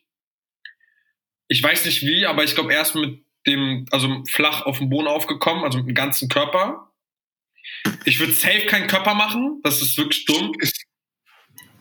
[1.48, 5.08] Ich weiß nicht wie, aber ich glaube erst mit dem, also flach auf dem Boden
[5.08, 6.92] aufgekommen, also mit dem ganzen Körper.
[8.06, 10.54] Ich würde safe keinen Körper machen, das ist wirklich dumm.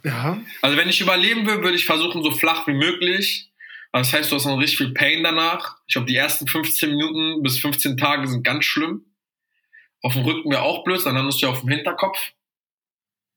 [0.05, 0.41] ja.
[0.61, 3.53] Also wenn ich überleben will, würde ich versuchen, so flach wie möglich.
[3.93, 5.77] Das heißt, du hast noch richtig viel Pain danach.
[5.87, 9.05] Ich glaube, die ersten 15 Minuten bis 15 Tage sind ganz schlimm.
[10.01, 12.33] Auf dem Rücken wäre auch blöd, dann landest du ja auf dem Hinterkopf.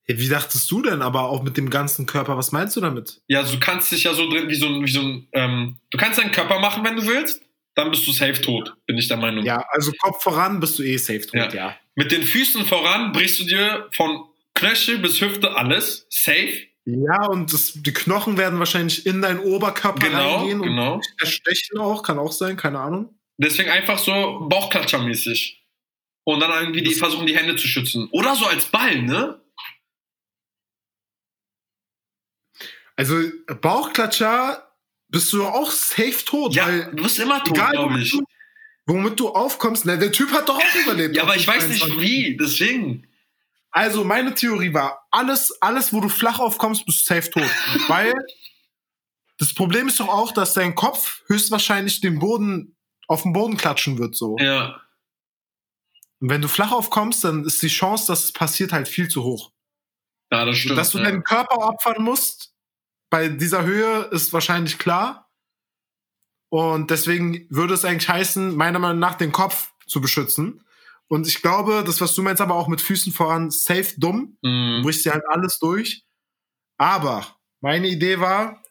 [0.07, 2.37] Wie dachtest du denn aber auch mit dem ganzen Körper?
[2.37, 3.21] Was meinst du damit?
[3.27, 5.77] Ja, also du kannst dich ja so drin, wie so ein, wie so ein, ähm,
[5.89, 7.41] du kannst deinen Körper machen, wenn du willst,
[7.73, 9.43] dann bist du safe tot, bin ich der Meinung.
[9.43, 11.53] Ja, also Kopf voran bist du eh safe tot, Ja.
[11.53, 11.75] ja.
[11.95, 16.53] Mit den Füßen voran brichst du dir von Knöchel bis Hüfte alles, safe.
[16.85, 20.93] Ja, und das, die Knochen werden wahrscheinlich in deinen Oberkörper Genau, reingehen genau.
[20.95, 23.09] und erstechen auch, kann auch sein, keine Ahnung.
[23.37, 25.63] Deswegen einfach so Bauchklatschermäßig.
[26.25, 28.07] Und dann irgendwie die versuchen, die Hände zu schützen.
[28.11, 29.39] Oder so als Ball, ne?
[32.95, 33.15] Also
[33.61, 34.71] Bauchklatscher
[35.09, 38.11] bist du auch safe tot, Ja, weil du bist immer tot, egal, glaube womit ich.
[38.11, 38.23] du,
[38.85, 41.15] womit du aufkommst, na, der Typ hat doch auch überlebt.
[41.15, 42.01] Ja, aber ich weiß nicht 22.
[42.01, 43.07] wie, deswegen.
[43.71, 47.43] Also meine Theorie war, alles, alles, wo du flach aufkommst, bist du safe tot.
[47.87, 48.13] Weil
[49.37, 52.77] das Problem ist doch auch, dass dein Kopf höchstwahrscheinlich den Boden
[53.07, 54.37] auf den Boden klatschen wird so.
[54.39, 54.81] Ja,
[56.21, 59.23] Und wenn du flach aufkommst, dann ist die Chance, dass es passiert, halt viel zu
[59.23, 59.51] hoch.
[60.31, 60.77] ja das stimmt.
[60.77, 61.03] dass du ja.
[61.03, 62.54] deinen Körper opfern musst,
[63.15, 65.31] bei dieser Höhe ist wahrscheinlich klar.
[66.49, 70.65] Und deswegen würde es eigentlich heißen, meiner Meinung nach den Kopf zu beschützen.
[71.07, 74.37] Und ich glaube, das, was du meinst, aber auch mit Füßen voran, safe dumm.
[74.41, 74.81] Du Mhm.
[74.83, 76.03] brichst dir halt alles durch.
[76.77, 77.25] Aber
[77.61, 78.61] meine Idee war,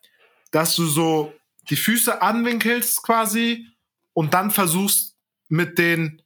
[0.50, 1.32] dass du so
[1.70, 3.66] die Füße anwinkelst quasi
[4.12, 5.16] und dann versuchst
[5.48, 6.20] mit den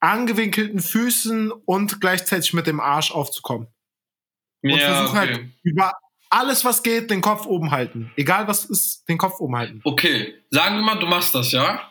[0.00, 3.66] angewinkelten Füßen und gleichzeitig mit dem Arsch aufzukommen.
[4.62, 5.18] Und Ja, versuch okay.
[5.18, 5.92] halt über
[6.30, 8.10] alles, was geht, den Kopf oben halten.
[8.16, 9.80] Egal was ist, den Kopf oben halten.
[9.84, 11.90] Okay, sagen wir mal, du machst das, ja?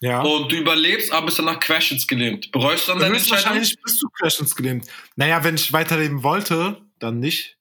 [0.00, 0.20] Ja.
[0.20, 2.52] und du überlebst, aber bist danach Querschnitts gelähmt.
[2.52, 3.54] Bereust du dann deine Entscheidung?
[3.54, 4.86] Höchstwahrscheinlich bist du Querschnitts gelähmt.
[5.16, 7.56] Naja, wenn ich weiterleben wollte, dann nicht.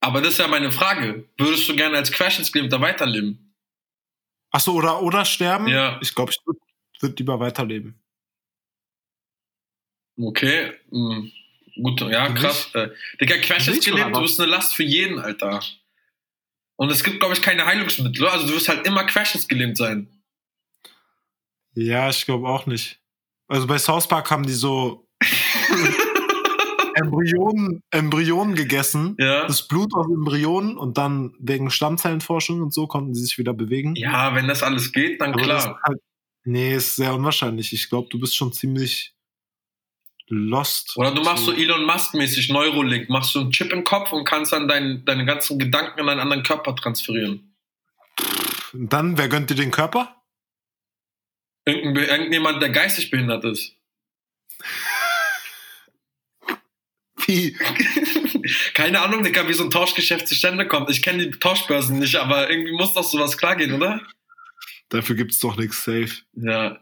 [0.00, 1.28] Aber das ist ja meine Frage.
[1.36, 3.56] Würdest du gerne als Querschnittsgelähmter weiterleben?
[4.50, 5.66] Achso, oder, oder sterben?
[5.66, 5.98] Ja.
[6.00, 6.60] Ich glaube, ich würde
[7.00, 8.00] würd lieber weiterleben.
[10.20, 10.72] Okay.
[10.90, 11.30] hm,
[11.82, 12.70] Gut, ja, krass.
[12.74, 12.88] Äh,
[13.20, 15.60] Digga, Querschnittsgelähmt, du bist eine Last für jeden, Alter.
[16.76, 18.26] Und es gibt, glaube ich, keine Heilungsmittel.
[18.26, 20.08] Also du wirst halt immer querschnittsgelähmt sein.
[21.74, 23.00] Ja, ich glaube auch nicht.
[23.48, 25.08] Also bei South Park haben die so
[26.94, 29.16] Embryonen, Embryonen gegessen.
[29.18, 29.46] Ja.
[29.46, 33.94] Das Blut aus Embryonen und dann wegen Stammzellenforschung und so konnten sie sich wieder bewegen.
[33.96, 35.58] Ja, wenn das alles geht, dann Aber klar.
[35.58, 35.98] ist halt,
[36.44, 37.72] nee, ist sehr unwahrscheinlich.
[37.72, 39.14] Ich glaube, du bist schon ziemlich
[40.28, 40.96] lost.
[40.96, 44.52] Oder du machst so Elon Musk-mäßig Neurolink, machst so einen Chip im Kopf und kannst
[44.52, 47.54] dann dein, deine ganzen Gedanken in einen anderen Körper transferieren.
[48.72, 50.14] Dann, wer gönnt dir den Körper?
[51.64, 53.74] Irgendein, irgendjemand, der geistig behindert ist.
[57.26, 57.52] Wie?
[58.74, 60.88] Keine Ahnung, Digga, wie so ein Tauschgeschäft zustande kommt.
[60.88, 64.00] Ich kenne die Tauschbörsen nicht, aber irgendwie muss doch sowas klar gehen, oder?
[64.88, 66.22] Dafür gibt's doch nichts safe.
[66.32, 66.80] Ja.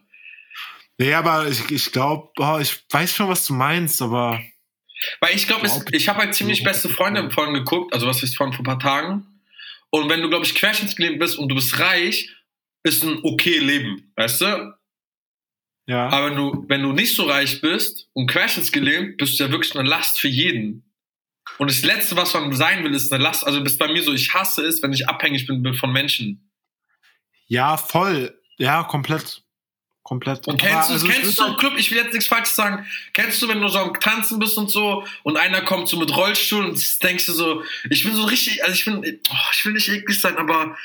[0.98, 2.30] Nee, aber ich, ich glaube,
[2.60, 4.40] ich weiß schon, was du meinst, aber
[5.20, 8.36] Weil ich glaube, Glaub- ich habe halt ziemlich beste Freunde vorhin geguckt, also was ist
[8.36, 9.26] von vor ein paar Tagen.
[9.90, 12.34] Und wenn du, glaube ich, querschnittsgelähmt bist und du bist reich,
[12.82, 14.74] ist ein okay Leben, weißt du?
[15.86, 16.08] ja.
[16.08, 19.76] Aber wenn du, wenn du nicht so reich bist und querschnittsgelähmt, bist du ja wirklich
[19.76, 20.82] eine Last für jeden.
[21.58, 23.46] Und das Letzte, was man sein will, ist eine Last.
[23.46, 26.50] Also bist bei mir so, ich hasse es, wenn ich abhängig bin von Menschen.
[27.46, 28.38] Ja, voll.
[28.58, 29.45] Ja, komplett.
[30.06, 30.46] Komplett.
[30.46, 33.42] Und kennst also kennst du so im Club, ich will jetzt nichts Falsches sagen, kennst
[33.42, 36.64] du, wenn du so am Tanzen bist und so und einer kommt so mit Rollstuhl
[36.64, 39.88] und denkst du so, ich bin so richtig, also ich bin, oh, ich will nicht
[39.88, 40.76] eklig sein, aber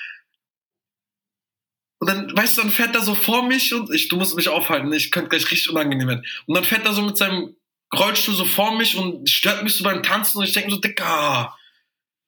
[2.00, 4.50] und dann, weißt du, dann fährt er so vor mich und ich, du musst mich
[4.50, 6.26] aufhalten, ich könnte gleich richtig unangenehm werden.
[6.48, 7.56] Und dann fährt er so mit seinem
[7.96, 11.56] Rollstuhl so vor mich und stört mich so beim Tanzen und ich denke so, Dicker,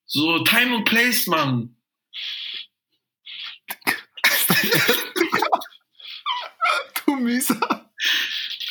[0.05, 1.75] so Time and Place, Mann.
[7.23, 7.89] mieser.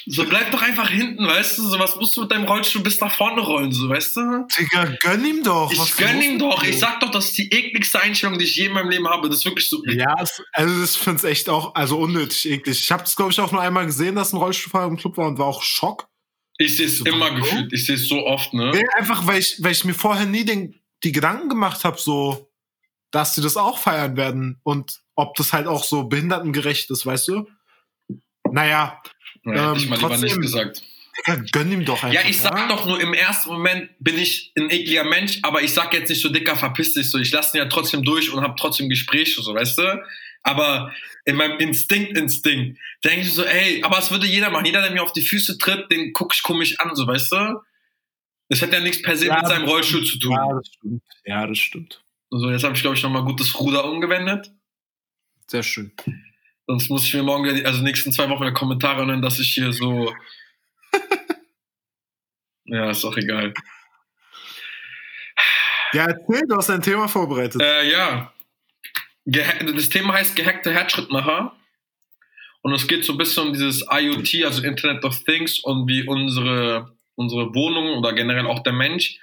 [0.07, 3.01] So bleib doch einfach hinten, weißt du, so was musst du mit deinem Rollstuhl bis
[3.01, 4.47] nach vorne rollen, so, weißt du?
[4.59, 5.73] Digga, gönn ihm doch.
[5.73, 6.65] Ich Was gönn ihm doch.
[6.65, 9.29] Ich sag doch, das ist die ekligste Einstellung, die ich je in meinem Leben habe.
[9.29, 9.81] Das ist wirklich so.
[9.87, 12.81] Ja, es, also das ich echt auch, also unnötig eklig.
[12.81, 15.29] Ich habe das, glaube ich, auch nur einmal gesehen, dass ein Rollstuhlfahrer im Club war
[15.29, 16.09] und war auch Schock.
[16.59, 17.41] Ich sehe es So, immer warum?
[17.41, 17.73] gefühlt.
[17.73, 18.73] Ich sehe es so oft, ne?
[18.75, 22.51] Nee, einfach, weil ich, weil ich mir vorher nie den, die Gedanken gemacht habe, so,
[23.13, 27.29] dass sie das auch feiern werden und ob das halt auch so behindertengerecht ist, weißt
[27.29, 27.47] du?
[28.53, 29.03] Naja,
[29.45, 30.83] Ja, hätte ich ähm, mal lieber nicht trotzdem- gesagt.
[31.27, 32.13] Digga, gönn ihm doch einfach.
[32.23, 35.73] Ja, ich sag doch nur, im ersten Moment bin ich ein ekliger Mensch, aber ich
[35.73, 37.19] sag jetzt nicht so, Dicker, verpiss dich so.
[37.19, 40.03] Ich lasse ihn ja trotzdem durch und hab trotzdem Gespräche, so, weißt du?
[40.43, 40.93] Aber
[41.25, 44.65] in meinem Instinkt, Instinkt, denke ich so, ey, aber es würde jeder machen.
[44.65, 47.61] Jeder, der mir auf die Füße tritt, den guck ich komisch an, so, weißt du?
[48.49, 50.33] Das hat ja nichts per se Ja, mit seinem Rollstuhl zu tun.
[50.33, 51.03] Ja, das stimmt.
[51.25, 52.03] Ja, das stimmt.
[52.31, 54.51] So, jetzt habe ich, glaube ich, nochmal gutes Ruder umgewendet.
[55.47, 55.93] Sehr schön.
[56.73, 60.11] Sonst muss ich mir morgen, also nächsten zwei Wochen Kommentare nennen, dass ich hier so.
[62.65, 63.53] ja, ist auch egal.
[65.93, 67.61] Ja, erzähl, du hast ein Thema vorbereitet.
[67.61, 68.33] Äh, ja.
[69.27, 71.55] Das Thema heißt gehackte Herzschrittmacher.
[72.63, 76.09] Und es geht so ein bisschen um dieses IoT, also Internet of Things, und wie
[76.09, 79.19] unsere, unsere Wohnung oder generell auch der Mensch,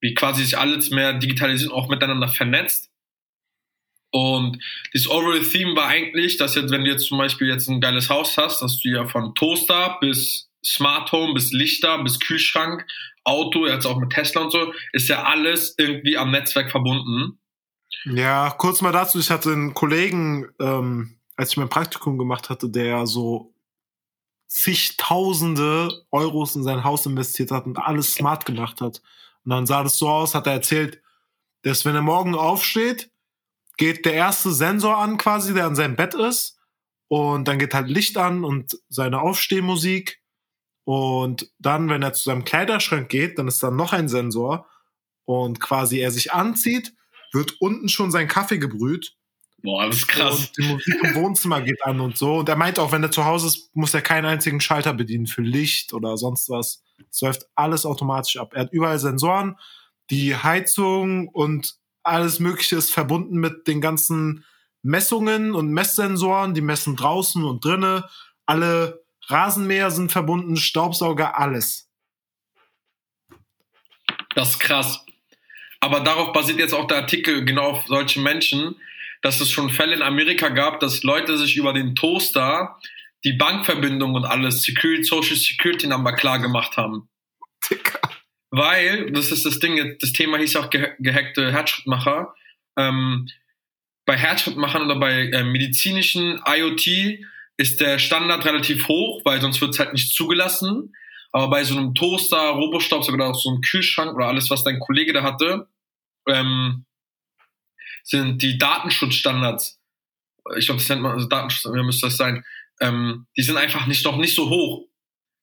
[0.00, 2.91] wie quasi sich alles mehr digitalisiert und auch miteinander vernetzt.
[4.12, 7.80] Und das overall Theme war eigentlich, dass jetzt, wenn du jetzt zum Beispiel jetzt ein
[7.80, 12.86] geiles Haus hast, dass du ja von Toaster bis Smart Home, bis Lichter, bis Kühlschrank,
[13.24, 17.38] Auto, jetzt auch mit Tesla und so, ist ja alles irgendwie am Netzwerk verbunden.
[18.04, 22.68] Ja, kurz mal dazu, ich hatte einen Kollegen, ähm, als ich mein Praktikum gemacht hatte,
[22.68, 23.54] der so
[24.48, 29.00] zigtausende Euros in sein Haus investiert hat und alles smart gemacht hat.
[29.44, 31.00] Und dann sah das so aus, hat er erzählt,
[31.62, 33.11] dass wenn er morgen aufsteht,
[33.82, 36.56] geht der erste Sensor an quasi, der an seinem Bett ist.
[37.08, 40.22] Und dann geht halt Licht an und seine Aufstehmusik.
[40.84, 44.68] Und dann, wenn er zu seinem Kleiderschrank geht, dann ist da noch ein Sensor.
[45.24, 46.94] Und quasi er sich anzieht,
[47.32, 49.16] wird unten schon sein Kaffee gebrüht.
[49.64, 50.38] Boah, das ist krass.
[50.38, 52.36] Und die Musik im Wohnzimmer geht an und so.
[52.36, 55.26] Und er meint auch, wenn er zu Hause ist, muss er keinen einzigen Schalter bedienen
[55.26, 56.84] für Licht oder sonst was.
[57.10, 58.54] Es läuft alles automatisch ab.
[58.54, 59.56] Er hat überall Sensoren,
[60.08, 64.44] die Heizung und alles Mögliche ist verbunden mit den ganzen
[64.82, 66.54] Messungen und Messsensoren.
[66.54, 68.02] Die messen draußen und drinnen.
[68.46, 71.88] Alle Rasenmäher sind verbunden, Staubsauger, alles.
[74.34, 75.04] Das ist krass.
[75.80, 78.76] Aber darauf basiert jetzt auch der Artikel genau auf solche Menschen,
[79.20, 82.78] dass es schon Fälle in Amerika gab, dass Leute sich über den Toaster
[83.24, 87.08] die Bankverbindung und alles, Security, Social Security Number klar gemacht haben.
[87.70, 88.00] Dicker.
[88.52, 92.34] Weil, das ist das Ding, das Thema hieß auch ge gehackte Herzschrittmacher.
[92.76, 93.26] Ähm,
[94.04, 97.18] bei Herzschrittmachern oder bei äh, medizinischen IoT
[97.56, 100.94] ist der Standard relativ hoch, weil sonst wird es halt nicht zugelassen.
[101.32, 104.80] Aber bei so einem Toaster, Robostaubsauger oder auch so einem Kühlschrank oder alles, was dein
[104.80, 105.68] Kollege da hatte,
[106.28, 106.84] ähm,
[108.04, 109.80] sind die Datenschutzstandards,
[110.58, 112.44] ich glaube, das nennt man, also Datenschutz, müsste das sein,
[112.80, 114.84] ähm, die sind einfach nicht, noch nicht so hoch.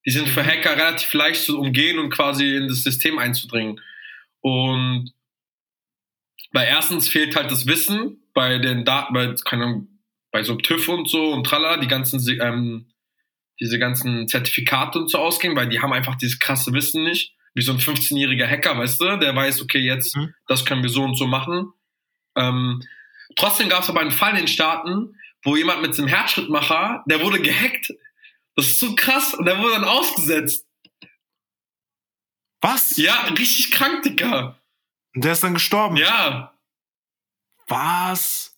[0.10, 3.80] Die sind für Hacker relativ leicht zu umgehen und quasi in das System einzudringen.
[4.41, 5.13] Und
[6.52, 9.88] bei erstens fehlt halt das Wissen bei den Daten, bei, keine Ahnung,
[10.32, 12.88] bei so TÜV und so und tralla, die ganzen, ähm,
[13.60, 17.36] diese ganzen Zertifikate und so ausgehen, weil die haben einfach dieses krasse Wissen nicht.
[17.54, 20.34] Wie so ein 15-jähriger Hacker, weißt du, der weiß, okay, jetzt, mhm.
[20.48, 21.72] das können wir so und so machen.
[22.36, 22.82] Ähm,
[23.36, 27.22] trotzdem gab es aber einen Fall in den Staaten, wo jemand mit einem Herzschrittmacher, der
[27.22, 27.93] wurde gehackt.
[28.60, 30.65] Das ist so krass und der wurde dann ausgesetzt.
[32.62, 32.98] Was?
[32.98, 34.60] Ja, richtig krank, Dicker.
[35.15, 35.95] Und der ist dann gestorben?
[35.95, 36.54] Ja.
[37.67, 38.58] Was?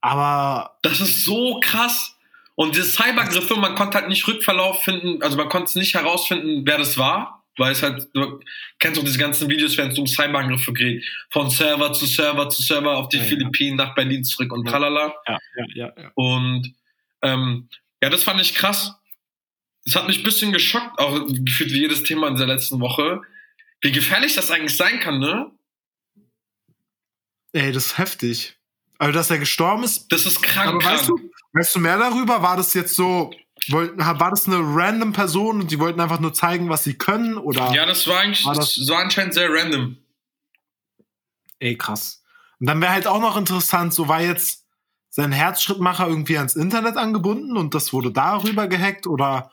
[0.00, 0.78] Aber.
[0.82, 2.16] Das ist so krass.
[2.54, 6.78] Und diese Cybergriffe, man konnte halt nicht Rückverlauf finden, also man konnte nicht herausfinden, wer
[6.78, 8.40] das war weil es halt, du
[8.78, 12.62] kennst auch diese ganzen Videos, wenn es um Cyberangriffe geht, von Server zu Server zu
[12.62, 13.84] Server auf die ja, Philippinen, ja.
[13.84, 15.14] nach Berlin zurück und tralala.
[15.26, 16.10] Ja, ja, ja, ja.
[16.14, 16.72] Und
[17.22, 17.68] ähm,
[18.02, 18.94] ja, das fand ich krass.
[19.84, 23.22] Das hat mich ein bisschen geschockt, auch gefühlt wie jedes Thema in der letzten Woche,
[23.80, 25.50] wie gefährlich das eigentlich sein kann, ne?
[27.52, 28.58] Ey, das ist heftig.
[28.98, 30.12] Also, dass er gestorben ist.
[30.12, 30.68] Das ist krank.
[30.68, 30.98] Aber krank.
[30.98, 32.42] weißt du, weißt du mehr darüber?
[32.42, 33.32] War das jetzt so,
[33.68, 37.36] war das eine random Person und die wollten einfach nur zeigen, was sie können?
[37.36, 39.96] Oder ja, das war eigentlich war das, das war anscheinend sehr random.
[41.58, 42.22] Ey, krass.
[42.58, 44.66] Und dann wäre halt auch noch interessant, so war jetzt
[45.08, 49.50] sein Herzschrittmacher irgendwie ans Internet angebunden und das wurde darüber gehackt oder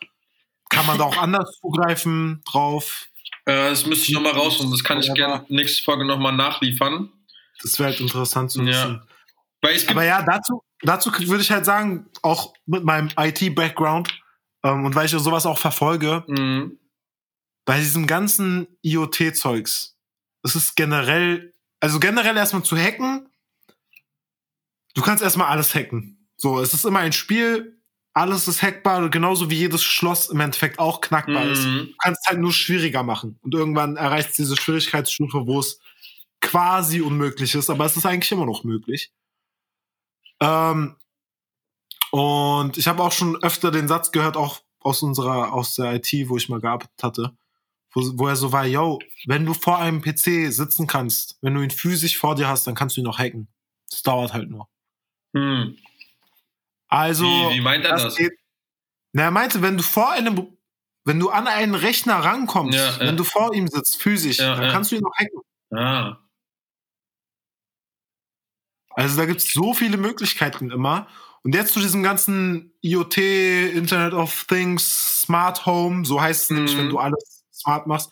[0.70, 3.08] kann man da auch anders zugreifen drauf?
[3.46, 7.10] Äh, das müsste ich nochmal raus und das kann ich gerne nächste Folge nochmal nachliefern.
[7.62, 9.02] Das wäre halt interessant zu wissen.
[9.64, 9.88] Ja.
[9.88, 14.10] Aber ja, dazu, dazu würde ich halt sagen, auch mit meinem IT-Background
[14.64, 16.78] ähm, und weil ich sowas auch verfolge, mhm.
[17.66, 19.98] bei diesem ganzen IoT-Zeugs,
[20.44, 23.30] es ist generell, also generell erstmal zu hacken,
[24.94, 26.30] du kannst erstmal alles hacken.
[26.38, 27.77] So, es ist immer ein Spiel,
[28.18, 31.52] alles ist hackbar, genauso wie jedes Schloss im Endeffekt auch knackbar Mhm.
[31.52, 31.64] ist.
[31.64, 33.38] Du kannst es halt nur schwieriger machen.
[33.42, 35.80] Und irgendwann erreicht es diese Schwierigkeitsstufe, wo es
[36.42, 39.12] quasi unmöglich ist, aber es ist eigentlich immer noch möglich.
[40.40, 40.96] Ähm,
[42.12, 46.30] und ich habe auch schon öfter den Satz gehört, auch aus unserer, aus der IT,
[46.30, 47.38] wo ich mal gearbeitet hatte,
[47.94, 51.62] wo, wo er so war, yo, wenn du vor einem PC sitzen kannst, wenn du
[51.62, 53.48] ihn physisch vor dir hast, dann kannst du ihn noch hacken.
[53.90, 54.68] Das dauert halt nur.
[55.36, 55.78] Hm.
[56.90, 57.26] Also.
[57.26, 58.16] Wie, wie meint er das?
[58.16, 58.34] Geht,
[59.14, 60.48] na, er meinte, wenn du vor einem,
[61.06, 63.12] wenn du an einen Rechner rankommst, Ja, wenn ja.
[63.14, 65.42] du vor ihm sitzt, physisch, Ja, dann kannst du ihn noch hacken.
[65.72, 66.18] Ah.
[68.92, 71.08] Also da gibt's so viele Möglichkeiten immer.
[71.44, 76.74] Und jetzt zu diesem ganzen IoT, Internet of Things, Smart Home, so heißt es nämlich,
[76.76, 76.80] Mhm.
[76.80, 78.12] wenn du alles smart machst.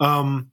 [0.00, 0.50] Ähm,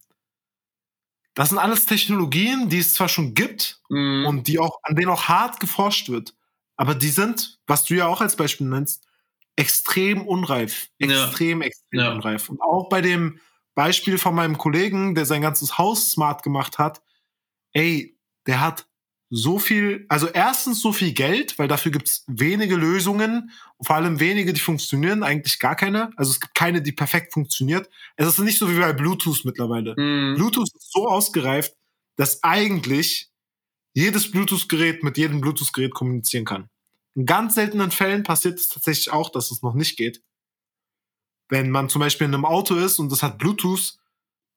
[1.33, 4.25] das sind alles Technologien, die es zwar schon gibt Mhm.
[4.25, 6.35] und die auch, an denen auch hart geforscht wird,
[6.81, 9.03] aber die sind, was du ja auch als Beispiel nennst,
[9.55, 10.89] extrem unreif.
[10.97, 11.25] Ja.
[11.27, 12.11] Extrem, extrem Ja.
[12.11, 12.49] unreif.
[12.49, 13.39] Und auch bei dem
[13.75, 17.03] Beispiel von meinem Kollegen, der sein ganzes Haus smart gemacht hat,
[17.73, 18.17] ey,
[18.47, 18.87] der hat
[19.29, 24.51] so viel, also erstens so viel Geld, weil dafür gibt's wenige Lösungen, vor allem wenige,
[24.51, 26.09] die funktionieren, eigentlich gar keine.
[26.17, 27.89] Also es gibt keine, die perfekt funktioniert.
[28.15, 29.93] Es ist nicht so wie bei Bluetooth mittlerweile.
[29.97, 30.33] Mhm.
[30.35, 31.75] Bluetooth ist so ausgereift,
[32.17, 33.30] dass eigentlich
[33.93, 36.69] jedes Bluetooth-Gerät mit jedem Bluetooth-Gerät kommunizieren kann.
[37.15, 40.23] In ganz seltenen Fällen passiert es tatsächlich auch, dass es noch nicht geht.
[41.49, 43.97] Wenn man zum Beispiel in einem Auto ist und das hat Bluetooth,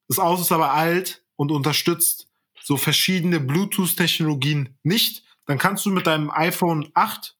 [0.08, 2.28] das Auto ist aber alt und unterstützt
[2.62, 7.36] so verschiedene Bluetooth-Technologien nicht, dann kannst du mit deinem iPhone 8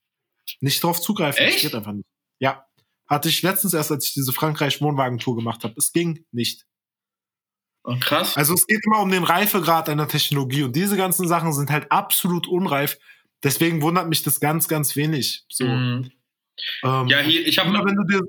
[0.60, 1.44] nicht drauf zugreifen.
[1.44, 1.62] Das Echt?
[1.62, 2.08] geht einfach nicht.
[2.40, 2.66] Ja.
[3.06, 5.74] Hatte ich letztens erst, als ich diese Frankreich-Wohnwagentour gemacht habe.
[5.76, 6.66] Es ging nicht.
[7.84, 8.36] Oh, krass.
[8.36, 11.92] Also es geht immer um den Reifegrad einer Technologie und diese ganzen Sachen sind halt
[11.92, 12.98] absolut unreif.
[13.42, 15.44] Deswegen wundert mich das ganz, ganz wenig.
[15.48, 16.10] So, Mhm.
[16.82, 18.22] ähm, Ja, hier, ich habe immer wenn du dir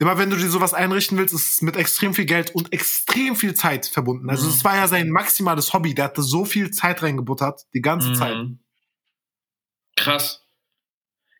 [0.00, 3.34] immer wenn du dir sowas einrichten willst, ist es mit extrem viel Geld und extrem
[3.34, 4.30] viel Zeit verbunden.
[4.30, 4.52] Also Mhm.
[4.52, 5.94] es war ja sein maximales Hobby.
[5.94, 8.36] Der hatte so viel Zeit reingebuttert, die ganze Zeit.
[8.36, 8.60] Mhm.
[9.96, 10.44] Krass.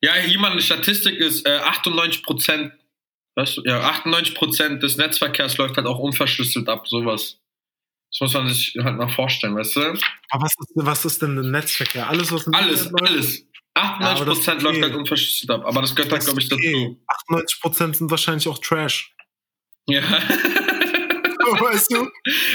[0.01, 2.73] Ja, hier mal eine Statistik ist, äh, 98 Prozent,
[3.37, 7.39] weißt du, ja, 98 Prozent des Netzverkehrs läuft halt auch unverschlüsselt ab, sowas.
[8.11, 9.81] Das muss man sich halt mal vorstellen, weißt du?
[10.31, 12.09] Aber was ist, was ist denn ein Netzverkehr?
[12.09, 13.45] Alles, was Alles, alles,
[13.75, 14.63] 98% das ist okay.
[14.63, 15.65] läuft halt unverschlüsselt ab.
[15.67, 16.97] Aber das gehört halt, Das glaube ist ich,
[17.29, 17.87] dazu.
[17.91, 19.15] 98% sind wahrscheinlich auch Trash.
[19.87, 20.03] Ja.
[21.61, 22.09] weißt du?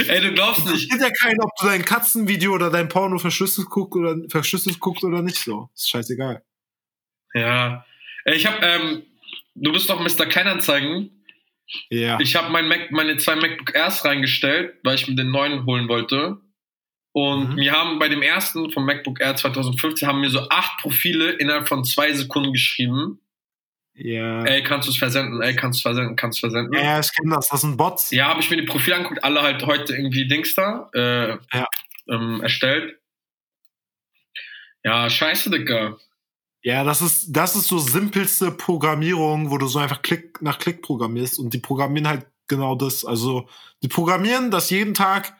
[0.08, 0.92] Ey, du glaubst Es nicht.
[0.92, 5.04] geht ja keinen, ob du dein Katzenvideo oder dein Porno verschlüsselt guckst oder, verschlüsselt guckst
[5.04, 5.70] oder nicht so.
[5.76, 6.44] Ist scheißegal.
[7.34, 7.86] Ja.
[8.26, 9.04] Ey, Ich habe, ähm,
[9.56, 10.26] du bist doch Mr.
[10.26, 11.23] Kleinanzeigen.
[11.90, 12.20] Ja.
[12.20, 15.88] Ich habe mein Mac, meine zwei MacBook Airs reingestellt, weil ich mir den neuen holen
[15.88, 16.38] wollte.
[17.16, 17.56] Und Mhm.
[17.56, 21.68] mir haben bei dem ersten vom MacBook Air 2015 haben mir so acht Profile innerhalb
[21.68, 23.20] von zwei Sekunden geschrieben.
[23.96, 24.44] ja.
[24.46, 25.40] Ey, kannst du es versenden?
[25.44, 26.16] Ey, kannst du es versenden?
[26.16, 26.74] Kannst du es versenden?
[26.84, 27.50] Ja, ich kenne das.
[27.50, 28.10] Das sind Bots.
[28.10, 31.68] Ja, habe ich mir die Profile angeguckt, alle halt heute irgendwie Dings da äh, Ja.
[32.10, 32.98] ähm, erstellt.
[34.84, 35.98] Ja, scheiße, Digga.
[36.64, 40.82] Ja, das ist, das ist so simpelste Programmierung, wo du so einfach Klick nach Klick
[40.82, 43.04] programmierst und die programmieren halt genau das.
[43.04, 43.48] Also,
[43.82, 45.36] die programmieren, dass jeden Tag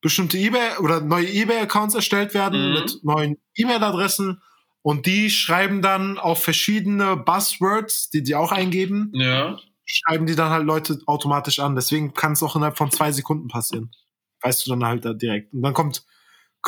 [0.00, 2.74] bestimmte eBay oder neue eBay-Accounts erstellt werden Mhm.
[2.74, 4.40] mit neuen E-Mail-Adressen
[4.82, 9.58] und die schreiben dann auf verschiedene Buzzwords, die die auch eingeben, Ja.
[9.84, 11.74] schreiben die dann halt Leute automatisch an.
[11.74, 13.90] Deswegen kann es auch innerhalb von zwei Sekunden passieren.
[14.42, 15.52] Weißt du dann halt da direkt.
[15.52, 16.04] Und dann kommt,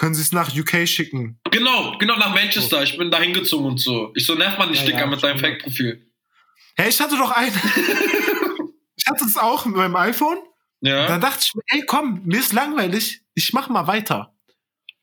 [0.01, 1.39] können sie es nach UK schicken.
[1.51, 2.83] Genau, genau nach Manchester.
[2.83, 4.13] Ich bin da hingezogen und so.
[4.15, 5.39] Ich so, nerv mal nicht, Ja, Digga, ja, mit deinem.
[5.39, 6.11] Fake-Profil.
[6.75, 7.55] Hey, ich hatte doch einen.
[8.97, 10.39] ich hatte es auch mit meinem iPhone.
[10.81, 11.07] Ja.
[11.07, 14.35] Da dachte ich mir, ey, komm, mir ist langweilig, ich mach mal weiter.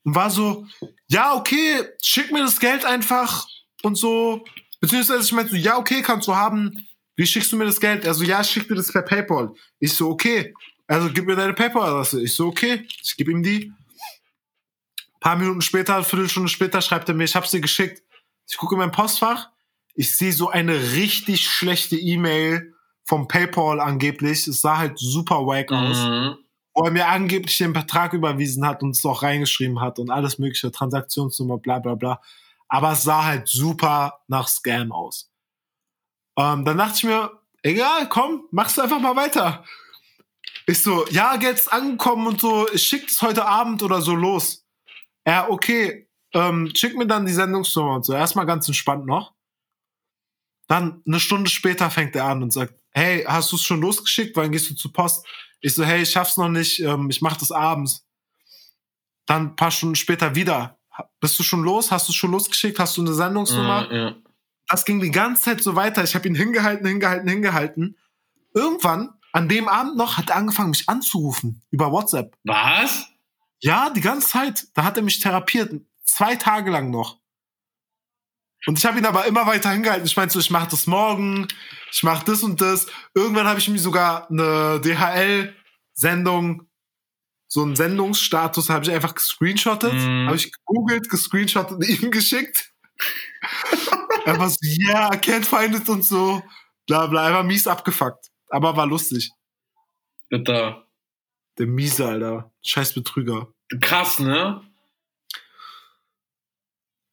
[0.03, 0.65] Und war so,
[1.05, 3.45] ja, okay, schick mir das Geld einfach
[3.83, 4.45] und so.
[4.79, 6.87] Beziehungsweise ich meinte so, ja, okay, kannst du haben.
[7.15, 8.07] Wie schickst du mir das Geld?
[8.07, 9.53] Also, ja, ich schick dir das per PayPal.
[9.79, 10.55] Ich so, okay.
[10.87, 12.23] Also, gib mir deine PayPal-Adresse.
[12.23, 12.87] Ich so, okay.
[13.03, 13.71] Ich gebe ihm die.
[15.19, 18.03] Paar Minuten später, eine Viertelstunde später, schreibt er mir, ich hab's dir geschickt.
[18.49, 19.49] Ich gucke in mein Postfach.
[19.93, 24.47] Ich sehe so eine richtig schlechte E-Mail vom PayPal angeblich.
[24.47, 26.37] Es sah halt super wack aus Mhm.
[26.73, 30.37] wo er mir angeblich den Betrag überwiesen hat und es auch reingeschrieben hat und alles
[30.37, 32.21] mögliche, Transaktionsnummer, bla bla bla.
[32.67, 35.31] Aber es sah halt super nach Scam aus.
[36.37, 37.31] Ähm, dann dachte ich mir,
[37.63, 39.63] egal, komm, machst du einfach mal weiter.
[40.67, 44.66] Ich so, ja, ist angekommen und so, ich schick es heute Abend oder so los.
[45.27, 48.13] Ja, okay, ähm, schick mir dann die Sendungsnummer und so.
[48.13, 49.33] Erstmal ganz entspannt noch.
[50.67, 54.37] Dann eine Stunde später fängt er an und sagt, hey, hast du es schon losgeschickt?
[54.37, 55.25] Wann gehst du zur Post?
[55.59, 58.05] Ich so, hey, ich schaff's noch nicht, ähm, ich mach das abends.
[59.25, 60.79] Dann ein paar Stunden später wieder.
[61.19, 61.91] Bist du schon los?
[61.91, 62.79] Hast du es schon losgeschickt?
[62.79, 63.91] Hast du eine Sendungsnummer?
[63.91, 64.15] Ja, ja.
[64.69, 66.03] Das ging die ganze Zeit so weiter.
[66.03, 67.97] Ich habe ihn hingehalten, hingehalten, hingehalten.
[68.53, 72.35] Irgendwann, an dem Abend noch, hat er angefangen, mich anzurufen über WhatsApp.
[72.43, 73.07] Was?
[73.59, 74.67] Ja, die ganze Zeit.
[74.73, 75.73] Da hat er mich therapiert.
[76.03, 77.19] Zwei Tage lang noch.
[78.65, 80.05] Und ich habe ihn aber immer weiter hingehalten.
[80.05, 81.47] Ich meinte so, ich mache das morgen,
[81.91, 82.87] ich mache das und das.
[83.13, 86.67] Irgendwann habe ich mir sogar eine DHL-Sendung,
[87.47, 89.93] so einen Sendungsstatus, habe ich einfach gescreenshottet.
[89.93, 90.25] Mhm.
[90.27, 92.73] Habe ich gegoogelt, gescreenshottet und ihm geschickt.
[94.25, 96.41] er war so, ja, erkennt feindet und so.
[96.87, 98.27] Bla bla, einfach mies abgefuckt.
[98.49, 99.31] Aber war lustig.
[100.29, 100.86] Bitte.
[101.57, 102.51] Der Miese, Alter.
[102.63, 103.53] Scheiß Betrüger.
[103.81, 104.61] Krass, ne?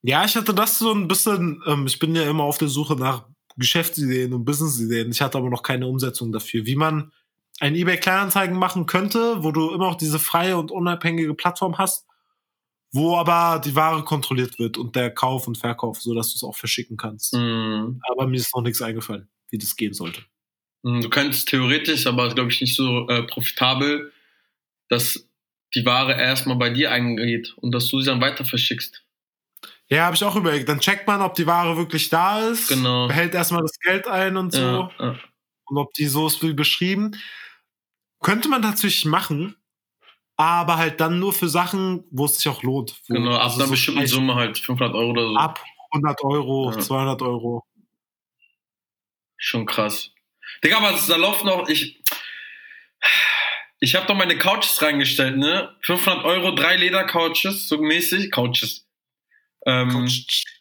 [0.03, 2.95] Ja, ich hatte das so ein bisschen, ähm, ich bin ja immer auf der Suche
[2.95, 3.27] nach
[3.57, 5.11] Geschäftsideen und Businessideen.
[5.11, 6.67] Ich hatte aber noch keine Umsetzung dafür.
[6.67, 7.11] Wie man
[7.61, 12.07] ein eBay Kleinanzeigen machen könnte, wo du immer auch diese freie und unabhängige Plattform hast,
[12.93, 16.45] wo aber die Ware kontrolliert wird und der Kauf und Verkauf, so dass du es
[16.45, 17.33] auch verschicken kannst.
[17.35, 18.01] Mhm.
[18.11, 20.23] Aber mir ist noch nichts eingefallen, wie das gehen sollte.
[20.83, 24.13] Mhm, Du könntest theoretisch, aber glaube ich nicht so äh, profitabel,
[24.89, 25.29] dass
[25.75, 29.03] die Ware erstmal bei dir eingeht und dass du sie dann weiter verschickst.
[29.89, 30.69] Ja, habe ich auch überlegt.
[30.69, 33.07] Dann checkt man, ob die Ware wirklich da ist, Genau.
[33.09, 34.61] behält erstmal das Geld ein und so.
[34.61, 35.19] Ja, ja.
[35.67, 37.13] und ob die so ist wie beschrieben.
[38.21, 39.57] Könnte man tatsächlich machen,
[40.37, 42.97] aber halt dann nur für Sachen, wo es sich auch lohnt.
[43.09, 45.37] Genau, ab also einer so bestimmten Summe halt, 500 Euro oder so.
[45.37, 45.63] Ab
[45.93, 46.79] 100 Euro, Ja.
[46.79, 47.65] 200 Euro.
[49.37, 50.11] Schon krass.
[50.65, 52.03] Digga, aber da läuft noch, ich,
[53.85, 55.77] ich habe doch meine Couches reingestellt, ne?
[55.83, 58.87] 500 Euro, drei Ledercouches, so mäßig, Couches.
[59.67, 60.09] Ähm,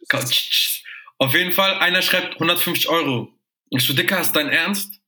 [0.09, 0.83] Couches.
[1.19, 3.33] Auf jeden Fall, einer schreibt 150 Euro.
[3.69, 4.99] Ich so, Dicker, ist dein Ernst?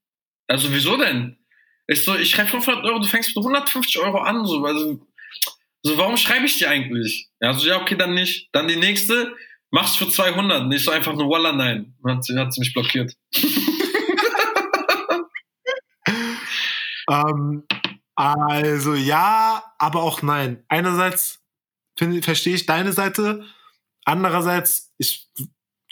[0.47, 1.37] Also, wieso denn?
[1.87, 5.05] Ich so, ich schreibe 500 Euro, du fängst mit 150 Euro an, so, also,
[5.83, 7.27] so, warum schreibe ich dir eigentlich?
[7.41, 8.47] Ja, so, ja, okay, dann nicht.
[8.53, 9.35] Dann die nächste,
[9.71, 11.93] mach's für 200, nicht so einfach nur Walla, nein.
[12.01, 13.13] Dann hat sie, hat sie mich blockiert.
[17.09, 17.63] Ähm,
[18.15, 20.63] also ja, aber auch nein.
[20.69, 21.39] Einerseits
[21.97, 23.45] finde- verstehe ich deine Seite,
[24.05, 25.29] andererseits, ich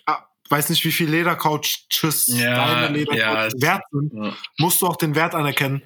[0.06, 4.14] ah, weiß nicht, wie viel Ledercouches Ja, deine Ledercouches ja, wert sind.
[4.14, 4.34] Ja.
[4.58, 5.84] musst du auch den Wert anerkennen.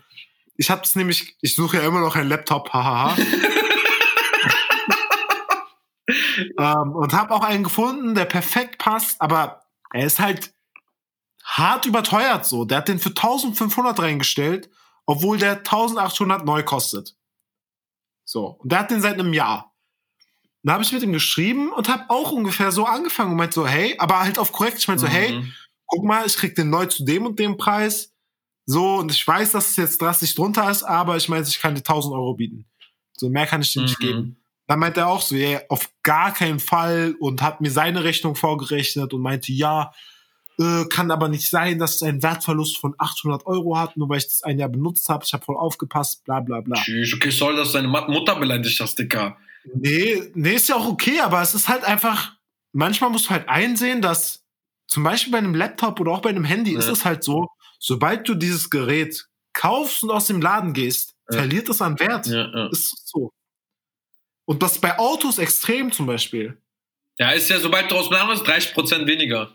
[0.57, 3.15] Ich habe es nämlich, ich suche ja immer noch einen Laptop, hahaha.
[6.57, 9.61] ähm, und habe auch einen gefunden, der perfekt passt, aber
[9.93, 10.51] er ist halt
[11.43, 12.65] hart überteuert so.
[12.65, 14.69] Der hat den für 1500 reingestellt,
[15.07, 17.15] obwohl der 1800 neu kostet.
[18.23, 19.73] So, und der hat den seit einem Jahr.
[20.63, 23.65] Dann habe ich mit ihm geschrieben und habe auch ungefähr so angefangen und meinte so,
[23.65, 24.77] hey, aber halt auf korrekt.
[24.79, 25.53] Ich meinte so, hey, Mhm.
[25.85, 28.13] guck mal, ich krieg den neu zu dem und dem Preis.
[28.65, 31.73] So, und ich weiß, dass es jetzt drastisch drunter ist, aber ich meine, ich kann
[31.73, 32.65] dir 1000 Euro bieten.
[33.15, 34.05] So, mehr kann ich dir nicht Mhm.
[34.05, 34.43] geben.
[34.67, 38.35] Dann meinte er auch so, ja, auf gar keinen Fall und hat mir seine Rechnung
[38.35, 39.93] vorgerechnet und meinte, ja,
[40.59, 44.17] äh, kann aber nicht sein, dass es einen Wertverlust von 800 Euro hat, nur weil
[44.17, 45.23] ich das ein Jahr benutzt habe.
[45.25, 46.75] Ich habe voll aufgepasst, bla bla bla.
[46.81, 49.37] Tschüss, okay, soll das deine Mutter beleidigt hast, Dicker.
[49.73, 52.33] Nee, nee, ist ja auch okay, aber es ist halt einfach,
[52.71, 54.43] manchmal musst du halt einsehen, dass
[54.87, 56.79] zum Beispiel bei einem Laptop oder auch bei einem Handy Ja.
[56.79, 57.47] ist es halt so,
[57.77, 61.39] sobald du dieses Gerät kaufst und aus dem Laden gehst, Ja.
[61.39, 62.27] verliert es an Wert.
[62.27, 62.67] Ja, ja.
[62.71, 63.31] Ist so.
[64.45, 66.57] Und das bei Autos extrem zum Beispiel.
[67.19, 69.51] ja, ist ja, sobald du aus dem Laden bist, 30% weniger.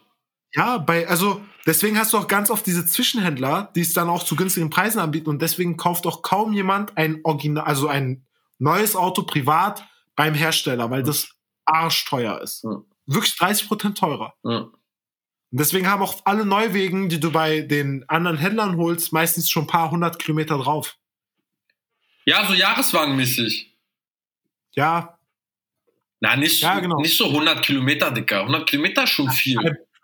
[0.55, 4.23] Ja, bei, also deswegen hast du auch ganz oft diese Zwischenhändler, die es dann auch
[4.23, 8.27] zu günstigen Preisen anbieten und deswegen kauft auch kaum jemand ein Original, also ein
[8.59, 9.85] neues Auto privat
[10.15, 11.31] beim Hersteller, weil das
[11.65, 12.65] arschteuer ist.
[12.65, 12.83] Ja.
[13.07, 14.35] Wirklich 30% teurer.
[14.45, 14.59] Ja.
[14.59, 19.65] Und deswegen haben auch alle Neuwegen, die du bei den anderen Händlern holst, meistens schon
[19.65, 20.97] ein paar hundert Kilometer drauf.
[22.25, 23.75] Ja, so Jahreswagenmäßig.
[24.75, 25.19] Ja,
[26.21, 27.01] Na, nicht, Ja, genau.
[27.01, 28.41] nicht so 100 Kilometer, Dicker.
[28.41, 29.59] 100 Kilometer schon viel.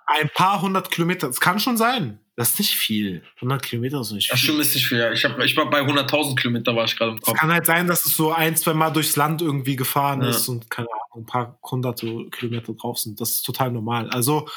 [0.08, 1.26] Ein paar hundert Kilometer.
[1.28, 2.18] Das kann schon sein.
[2.36, 3.22] Das ist nicht viel.
[3.36, 4.50] 100 Kilometer ist nicht Das viel.
[4.50, 4.98] stimmt, ist nicht viel.
[4.98, 5.10] ja.
[5.12, 7.36] Ich, hab, ich war bei 100.000 Kilometer, war ich gerade im Es Kopf.
[7.36, 10.28] kann halt sein, dass es so ein, zwei Mal durchs Land irgendwie gefahren Ja.
[10.30, 13.20] ist und keine Ahnung, ein paar hunderte Kilometer drauf sind.
[13.20, 14.08] Das ist total normal.
[14.10, 14.48] Also,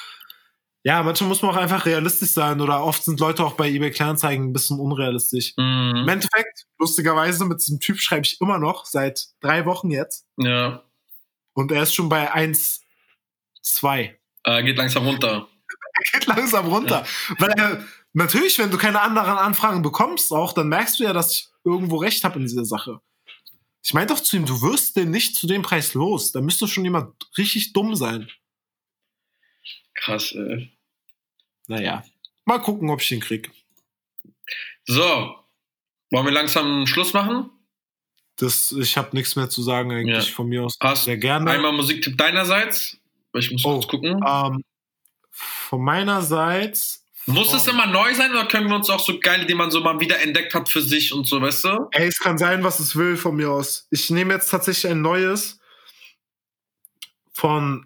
[0.84, 3.90] ja, manchmal muss man auch einfach realistisch sein oder oft sind Leute auch bei eBay
[3.90, 5.54] Kleinanzeigen ein bisschen unrealistisch.
[5.58, 6.08] Im Mhm.
[6.08, 10.84] Endeffekt, lustigerweise, mit diesem Typ schreibe ich immer noch seit drei Wochen jetzt Ja,
[11.54, 12.82] und er ist schon bei 1,
[13.64, 14.20] 2.
[14.44, 15.48] äh, geht langsam runter.
[15.94, 17.06] Er geht langsam runter.
[17.40, 21.32] Weil er, natürlich, wenn du keine anderen Anfragen bekommst, auch, dann merkst du ja, dass
[21.34, 23.00] ich irgendwo recht habe in dieser Sache.
[23.84, 26.32] Ich meinte doch zu ihm, du wirst den nicht zu dem Preis los.
[26.32, 28.30] Da müsste schon jemand richtig dumm sein.
[29.96, 30.72] Krass, ey.
[31.68, 32.04] Naja.
[32.46, 33.52] Mal gucken, ob ich den krieg.
[34.86, 35.36] So,
[36.12, 37.50] wollen wir langsam Schluss machen?
[38.38, 40.34] Das, ich habe nichts mehr zu sagen eigentlich Ja.
[40.34, 40.76] von mir aus.
[40.82, 41.50] Hast Sehr gerne.
[41.52, 42.98] einmal Musiktipp deinerseits?
[43.34, 44.20] Ich muss Oh, kurz gucken.
[44.26, 44.64] Ähm,
[45.32, 47.06] von meinerseits.
[47.28, 49.70] Muss es oh, immer neu sein oder können wir uns auch so geile, die man
[49.70, 51.88] so mal wieder entdeckt hat für sich und so, weißt du?
[51.92, 53.88] Ey, es kann sein, was es will von mir aus.
[53.92, 55.60] Ich nehme jetzt tatsächlich ein neues
[57.32, 57.86] von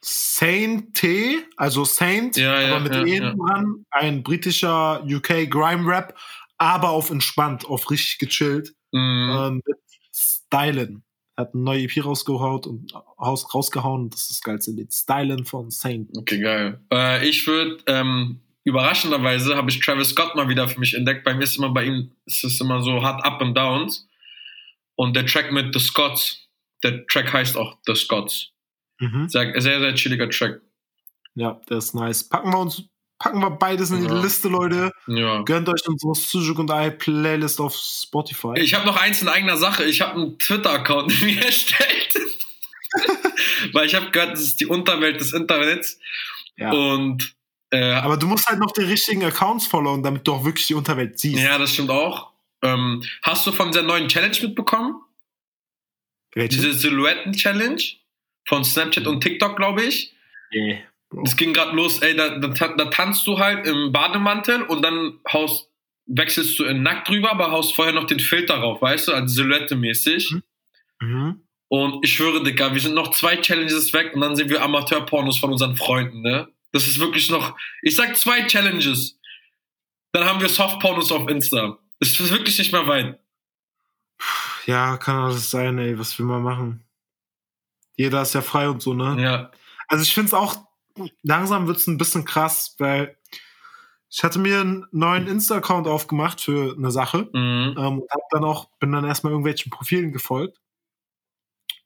[0.00, 3.86] Saint T, also Saint, Ja, ja, aber mit ja, E dran.
[3.90, 6.18] Ein britischer UK Grime Rap,
[6.58, 8.74] aber auf entspannt, auf richtig gechillt.
[8.90, 9.30] Mhm.
[9.38, 9.78] Ähm, mit
[10.12, 11.04] Stylen.
[11.36, 14.10] Er hat eine neue EP rausgehaut und raus, rausgehauen.
[14.10, 14.92] Das ist das geilste Lied.
[14.92, 16.10] Stylen von Saint.
[16.16, 16.80] Okay, geil.
[16.92, 21.24] Äh, ich würde, ähm, überraschenderweise habe ich Travis Scott mal wieder für mich entdeckt.
[21.24, 24.08] Bei mir ist immer bei ihm, ist es immer so hart Up and Downs.
[24.94, 26.48] Und der Track mit The Scots,
[26.82, 28.52] der Track heißt auch The Scots.
[28.98, 29.28] Mhm.
[29.28, 30.60] Sehr, sehr, sehr chilliger Track.
[31.34, 32.28] Ja, der ist nice.
[32.28, 32.84] Packen wir uns,
[33.22, 34.20] packen wir beides in die Ja.
[34.20, 34.92] Liste, Leute.
[35.06, 35.42] Ja.
[35.42, 38.54] Gönnt euch unsere Sujuk und I Playlist auf Spotify.
[38.56, 39.84] Ich habe noch eins in eigener Sache.
[39.84, 42.14] Ich habe einen Twitter-Account mir erstellt.
[43.72, 45.98] Weil ich habe gehört, das ist die Unterwelt des Internets.
[46.56, 46.70] ja.
[46.72, 47.34] Und
[47.70, 50.74] äh, Aber du musst halt noch die richtigen Accounts followen, damit du auch wirklich die
[50.74, 51.40] Unterwelt siehst.
[51.42, 52.30] ja, das stimmt auch.
[52.62, 54.96] Ähm, hast du von der neuen Challenge mitbekommen?
[56.34, 56.56] Welche?
[56.56, 57.82] Diese Silhouetten-Challenge
[58.46, 60.12] von Snapchat und TikTok, glaube ich.
[60.52, 60.82] Nee.
[61.24, 65.18] Es ging gerade los, ey, da, da, da tanzt du halt im Bademantel und dann
[65.32, 65.68] haust,
[66.06, 69.32] wechselst du in nackt drüber, aber haust vorher noch den Filter rauf, weißt du, als
[69.32, 70.30] Silhouette mäßig.
[70.30, 70.42] Mhm.
[71.00, 71.42] Mhm.
[71.68, 75.38] Und ich schwöre, Digga, wir sind noch zwei Challenges weg und dann sehen wir Amateurpornos
[75.38, 76.48] von unseren Freunden, ne?
[76.70, 79.18] Das ist wirklich noch, ich sag zwei Challenges.
[80.12, 81.78] Dann haben wir Softpornos auf Insta.
[81.98, 83.18] Das ist wirklich nicht mehr weit.
[84.66, 85.98] Ja, kann alles sein, ey.
[85.98, 86.84] Was will man machen?
[87.96, 89.22] Jeder ist ja frei und so, ne?
[89.22, 89.50] Ja.
[89.88, 90.56] Also ich finde es auch,
[91.22, 93.16] langsam wird es ein bisschen krass, weil
[94.10, 97.30] ich hatte mir einen neuen Insta-Account aufgemacht für eine Sache.
[97.32, 97.74] Mhm.
[97.78, 100.60] Ähm, und hab dann auch, bin dann erstmal irgendwelchen Profilen gefolgt.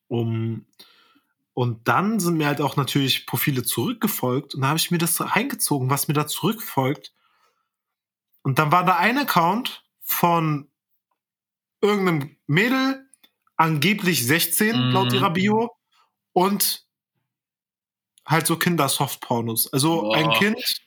[0.09, 0.67] Um,
[1.55, 5.21] und dann sind mir halt auch natürlich Profile zurückgefolgt und da habe ich mir das
[5.21, 7.15] reingezogen, was mir da zurückfolgt.
[8.43, 10.69] Und dann war da ein Account von
[11.81, 13.09] irgendeinem Mädel,
[13.57, 14.93] angeblich 16 Mhm.
[14.93, 15.77] laut ihrer Bio,
[16.33, 16.86] und
[18.27, 19.73] halt so Kinder-Softpornos.
[19.73, 20.39] Also ein Boah.
[20.39, 20.81] Kind,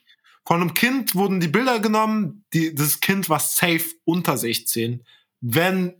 [0.46, 5.04] von einem Kind wurden die Bilder genommen, die, das Kind war safe unter 16,
[5.40, 5.94] wenn,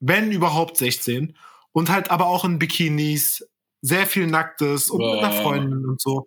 [0.00, 1.36] wenn überhaupt 16.
[1.72, 3.46] Und halt aber auch in Bikinis,
[3.80, 5.42] sehr viel Nacktes und mit einer Boah.
[5.42, 6.26] Freundin und so.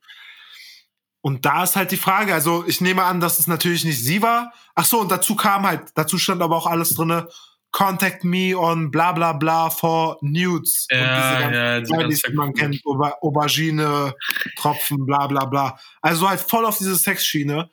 [1.22, 4.22] Und da ist halt die Frage, also ich nehme an, dass es natürlich nicht sie
[4.22, 4.54] war.
[4.76, 7.28] Ach so, und dazu kam halt, dazu stand aber auch alles drinne.
[7.76, 10.88] Contact me on bla bla bla for nudes.
[10.90, 14.16] und Ja, ganzen ja, Smileys, ganze die man kennt, Auber Aubergine,
[14.56, 15.78] Tropfen, bla bla bla.
[16.02, 17.70] Also halt voll auf diese Sexschiene.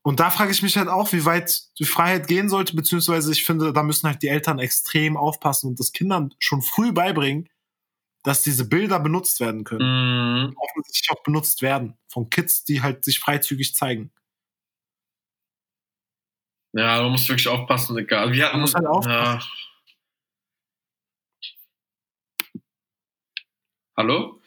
[0.00, 3.44] Und da frage ich mich halt auch, wie weit die Freiheit gehen sollte, beziehungsweise ich
[3.44, 7.50] finde, da müssen halt die Eltern extrem aufpassen und das Kindern schon früh beibringen,
[8.22, 10.46] dass diese Bilder benutzt werden können.
[10.46, 10.56] Mhm.
[10.56, 14.10] Offensichtlich auch benutzt werden von Kids, die halt sich freizügig zeigen.
[16.76, 18.30] Ja, du musst wirklich aufpassen, Digga.
[18.30, 19.10] Wir hatten, Man muss halt aufpassen.
[19.10, 19.40] Ja.
[23.96, 24.42] Hallo?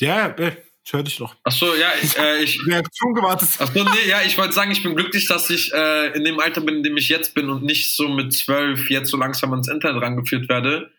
[0.00, 1.36] Ja, ja, ich höre dich noch.
[1.44, 3.48] Achso, ja, ich, äh, ich, Reaktion gewartet.
[3.60, 6.60] Achso, nee, ja, ich wollte sagen, ich bin glücklich, dass ich äh, in dem Alter
[6.60, 9.68] bin, in dem ich jetzt bin und nicht so mit zwölf jetzt so langsam ans
[9.68, 10.90] Internet rangeführt werde.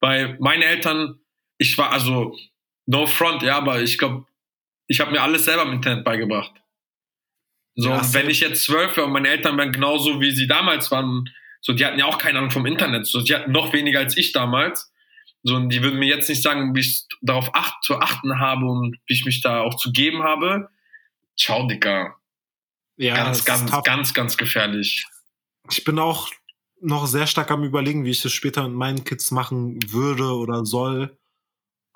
[0.00, 1.20] Weil meine Eltern,
[1.58, 2.34] ich war also
[2.86, 4.24] no front, ja, aber ich glaube,
[4.86, 6.61] ich habe mir alles selber im Internet beigebracht.
[7.74, 10.90] So, Ja, wenn ich jetzt zwölf wäre und meine Eltern wären genauso wie sie damals
[10.90, 11.24] waren,
[11.60, 14.16] so, die hatten ja auch keine Ahnung vom Internet, so, die hatten noch weniger als
[14.16, 14.92] ich damals.
[15.44, 18.64] So, und die würden mir jetzt nicht sagen, wie ich darauf acht, zu achten habe
[18.66, 20.68] und wie ich mich da auch zu geben habe.
[21.36, 22.16] Ciao, Dicker.
[22.96, 23.82] Ja, ganz, ganz, tough.
[23.82, 25.06] ganz, ganz gefährlich.
[25.70, 26.30] Ich bin auch
[26.80, 30.64] noch sehr stark am überlegen, wie ich das später mit meinen Kids machen würde oder
[30.64, 31.18] soll.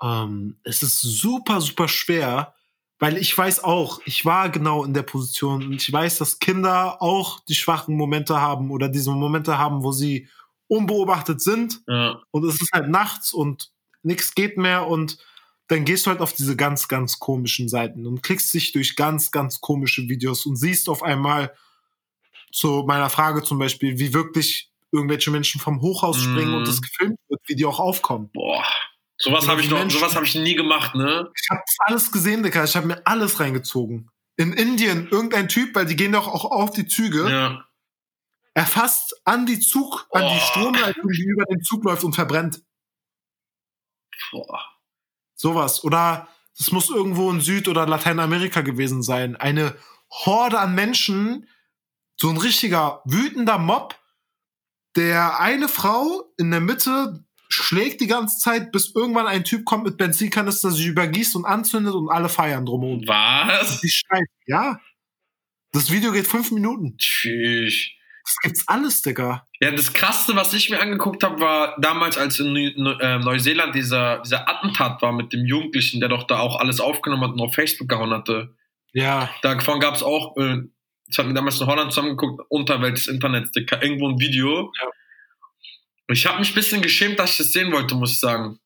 [0.02, 2.55] Ähm, es ist super, super schwer,
[2.98, 7.02] weil ich weiß auch, ich war genau in der Position und ich weiß, dass Kinder
[7.02, 10.28] auch die schwachen Momente haben oder diese Momente haben, wo sie
[10.68, 12.20] unbeobachtet sind Ja.
[12.30, 13.70] und es ist halt nachts und
[14.02, 15.18] nichts geht mehr und
[15.68, 19.30] dann gehst du halt auf diese ganz, ganz komischen Seiten und klickst dich durch ganz,
[19.32, 21.52] ganz komische Videos und siehst auf einmal
[22.52, 26.54] zu meiner Frage zum Beispiel, wie wirklich irgendwelche Menschen vom Hochhaus springen Mhm.
[26.58, 28.30] und das gefilmt wird, wie die auch aufkommen.
[28.32, 28.64] Boah.
[29.18, 31.30] Sowas habe ich die noch, sowas habe ich nie gemacht, ne?
[31.40, 32.64] Ich habe alles gesehen, Digga.
[32.64, 34.10] Ich habe mir alles reingezogen.
[34.36, 37.64] In Indien, irgendein Typ, weil die gehen doch auch auf die Züge, Ja.
[38.52, 40.46] er fasst an die Zug, an die Oh.
[40.50, 42.60] Stromleitung, die über den Zug läuft und verbrennt.
[44.30, 44.60] Boah.
[45.34, 45.84] Sowas.
[45.84, 49.36] Oder es muss irgendwo in Süd- oder Lateinamerika gewesen sein.
[49.36, 49.76] Eine
[50.10, 51.48] Horde an Menschen,
[52.16, 53.98] so ein richtiger wütender Mob,
[54.96, 57.25] der eine Frau in der Mitte
[57.56, 61.94] schlägt die ganze Zeit, bis irgendwann ein Typ kommt mit Benzinkanister, sich übergießt und anzündet
[61.94, 63.02] und alle feiern drumherum.
[63.06, 63.80] Was?
[63.80, 64.80] Die schreit, ja.
[65.72, 66.96] Das Video geht fünf Minuten.
[66.96, 67.88] Tschüss.
[68.24, 69.46] Das gibt's alles, Digga.
[69.60, 73.18] Ja, das Krasse, was ich mir angeguckt habe, war damals, als in Neu- Neu- äh,
[73.20, 77.32] Neuseeland dieser, dieser Attentat war mit dem Jugendlichen, der doch da auch alles aufgenommen hat
[77.32, 78.56] und auf Facebook gehauen hatte.
[78.92, 79.30] Ja.
[79.42, 80.62] Davon gab es auch, äh,
[81.06, 84.72] das hat mir damals in Holland zusammengeguckt, Unterwelt des Internets, Dicker, irgendwo ein Video.
[84.80, 84.88] Ja.
[86.08, 88.58] Ich habe mich ein bisschen geschämt, dass ich das sehen wollte, muss ich sagen.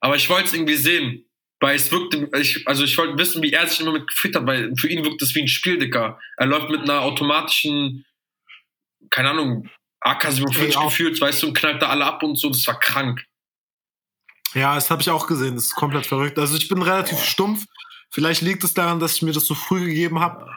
[0.00, 1.24] Aber ich wollte es irgendwie sehen.
[1.60, 4.44] Weil es wirkte, ich, also ich wollte wissen, wie er sich immer mit gefühlt hat,
[4.46, 6.18] weil für ihn wirkt es wie ein Spiel, Dicker.
[6.36, 8.04] Er läuft mit einer automatischen,
[9.08, 9.70] keine Ahnung,
[10.00, 12.78] AK-47 Ey, auch- gefühlt, weißt du, und knallt da alle ab und so, das war
[12.78, 13.24] krank.
[14.52, 15.54] Ja, das habe ich auch gesehen.
[15.54, 16.38] Das ist komplett verrückt.
[16.38, 17.64] Also ich bin relativ stumpf.
[18.10, 20.48] Vielleicht liegt es daran, dass ich mir das so früh gegeben habe.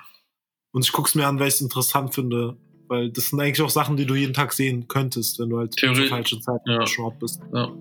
[0.71, 2.57] Und ich guck's mir an, weil ich es interessant finde.
[2.87, 5.77] Weil das sind eigentlich auch Sachen, die du jeden Tag sehen könntest, wenn du halt
[5.77, 6.85] zur falschen Zeit ja.
[6.87, 7.41] Short bist.
[7.53, 7.71] Ja.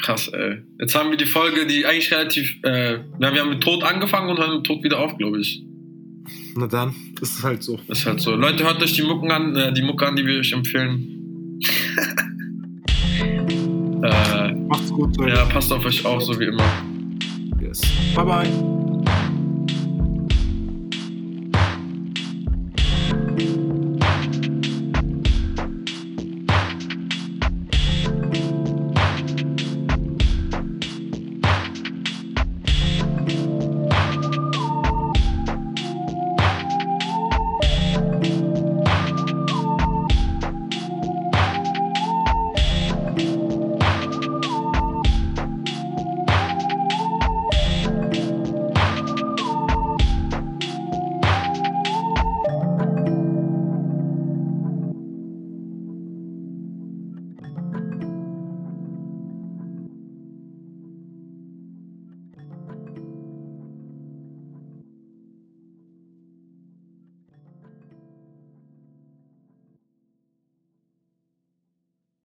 [0.00, 0.58] Krass, ey.
[0.80, 4.30] Jetzt haben wir die Folge, die eigentlich relativ, äh, na, wir haben mit Tod angefangen
[4.30, 5.64] und hören mit Tod wieder auf, glaube ich.
[6.56, 7.78] Na dann, ist halt so.
[7.88, 8.34] Ist halt so.
[8.34, 11.60] Leute, hört euch die Mucken an, äh, die Mucke an, die wir euch empfehlen.
[14.02, 15.34] äh, Macht's gut, Leute.
[15.34, 16.64] ja, passt auf euch auf, so wie immer.
[17.60, 17.80] Yes.
[18.14, 18.71] Bye bye.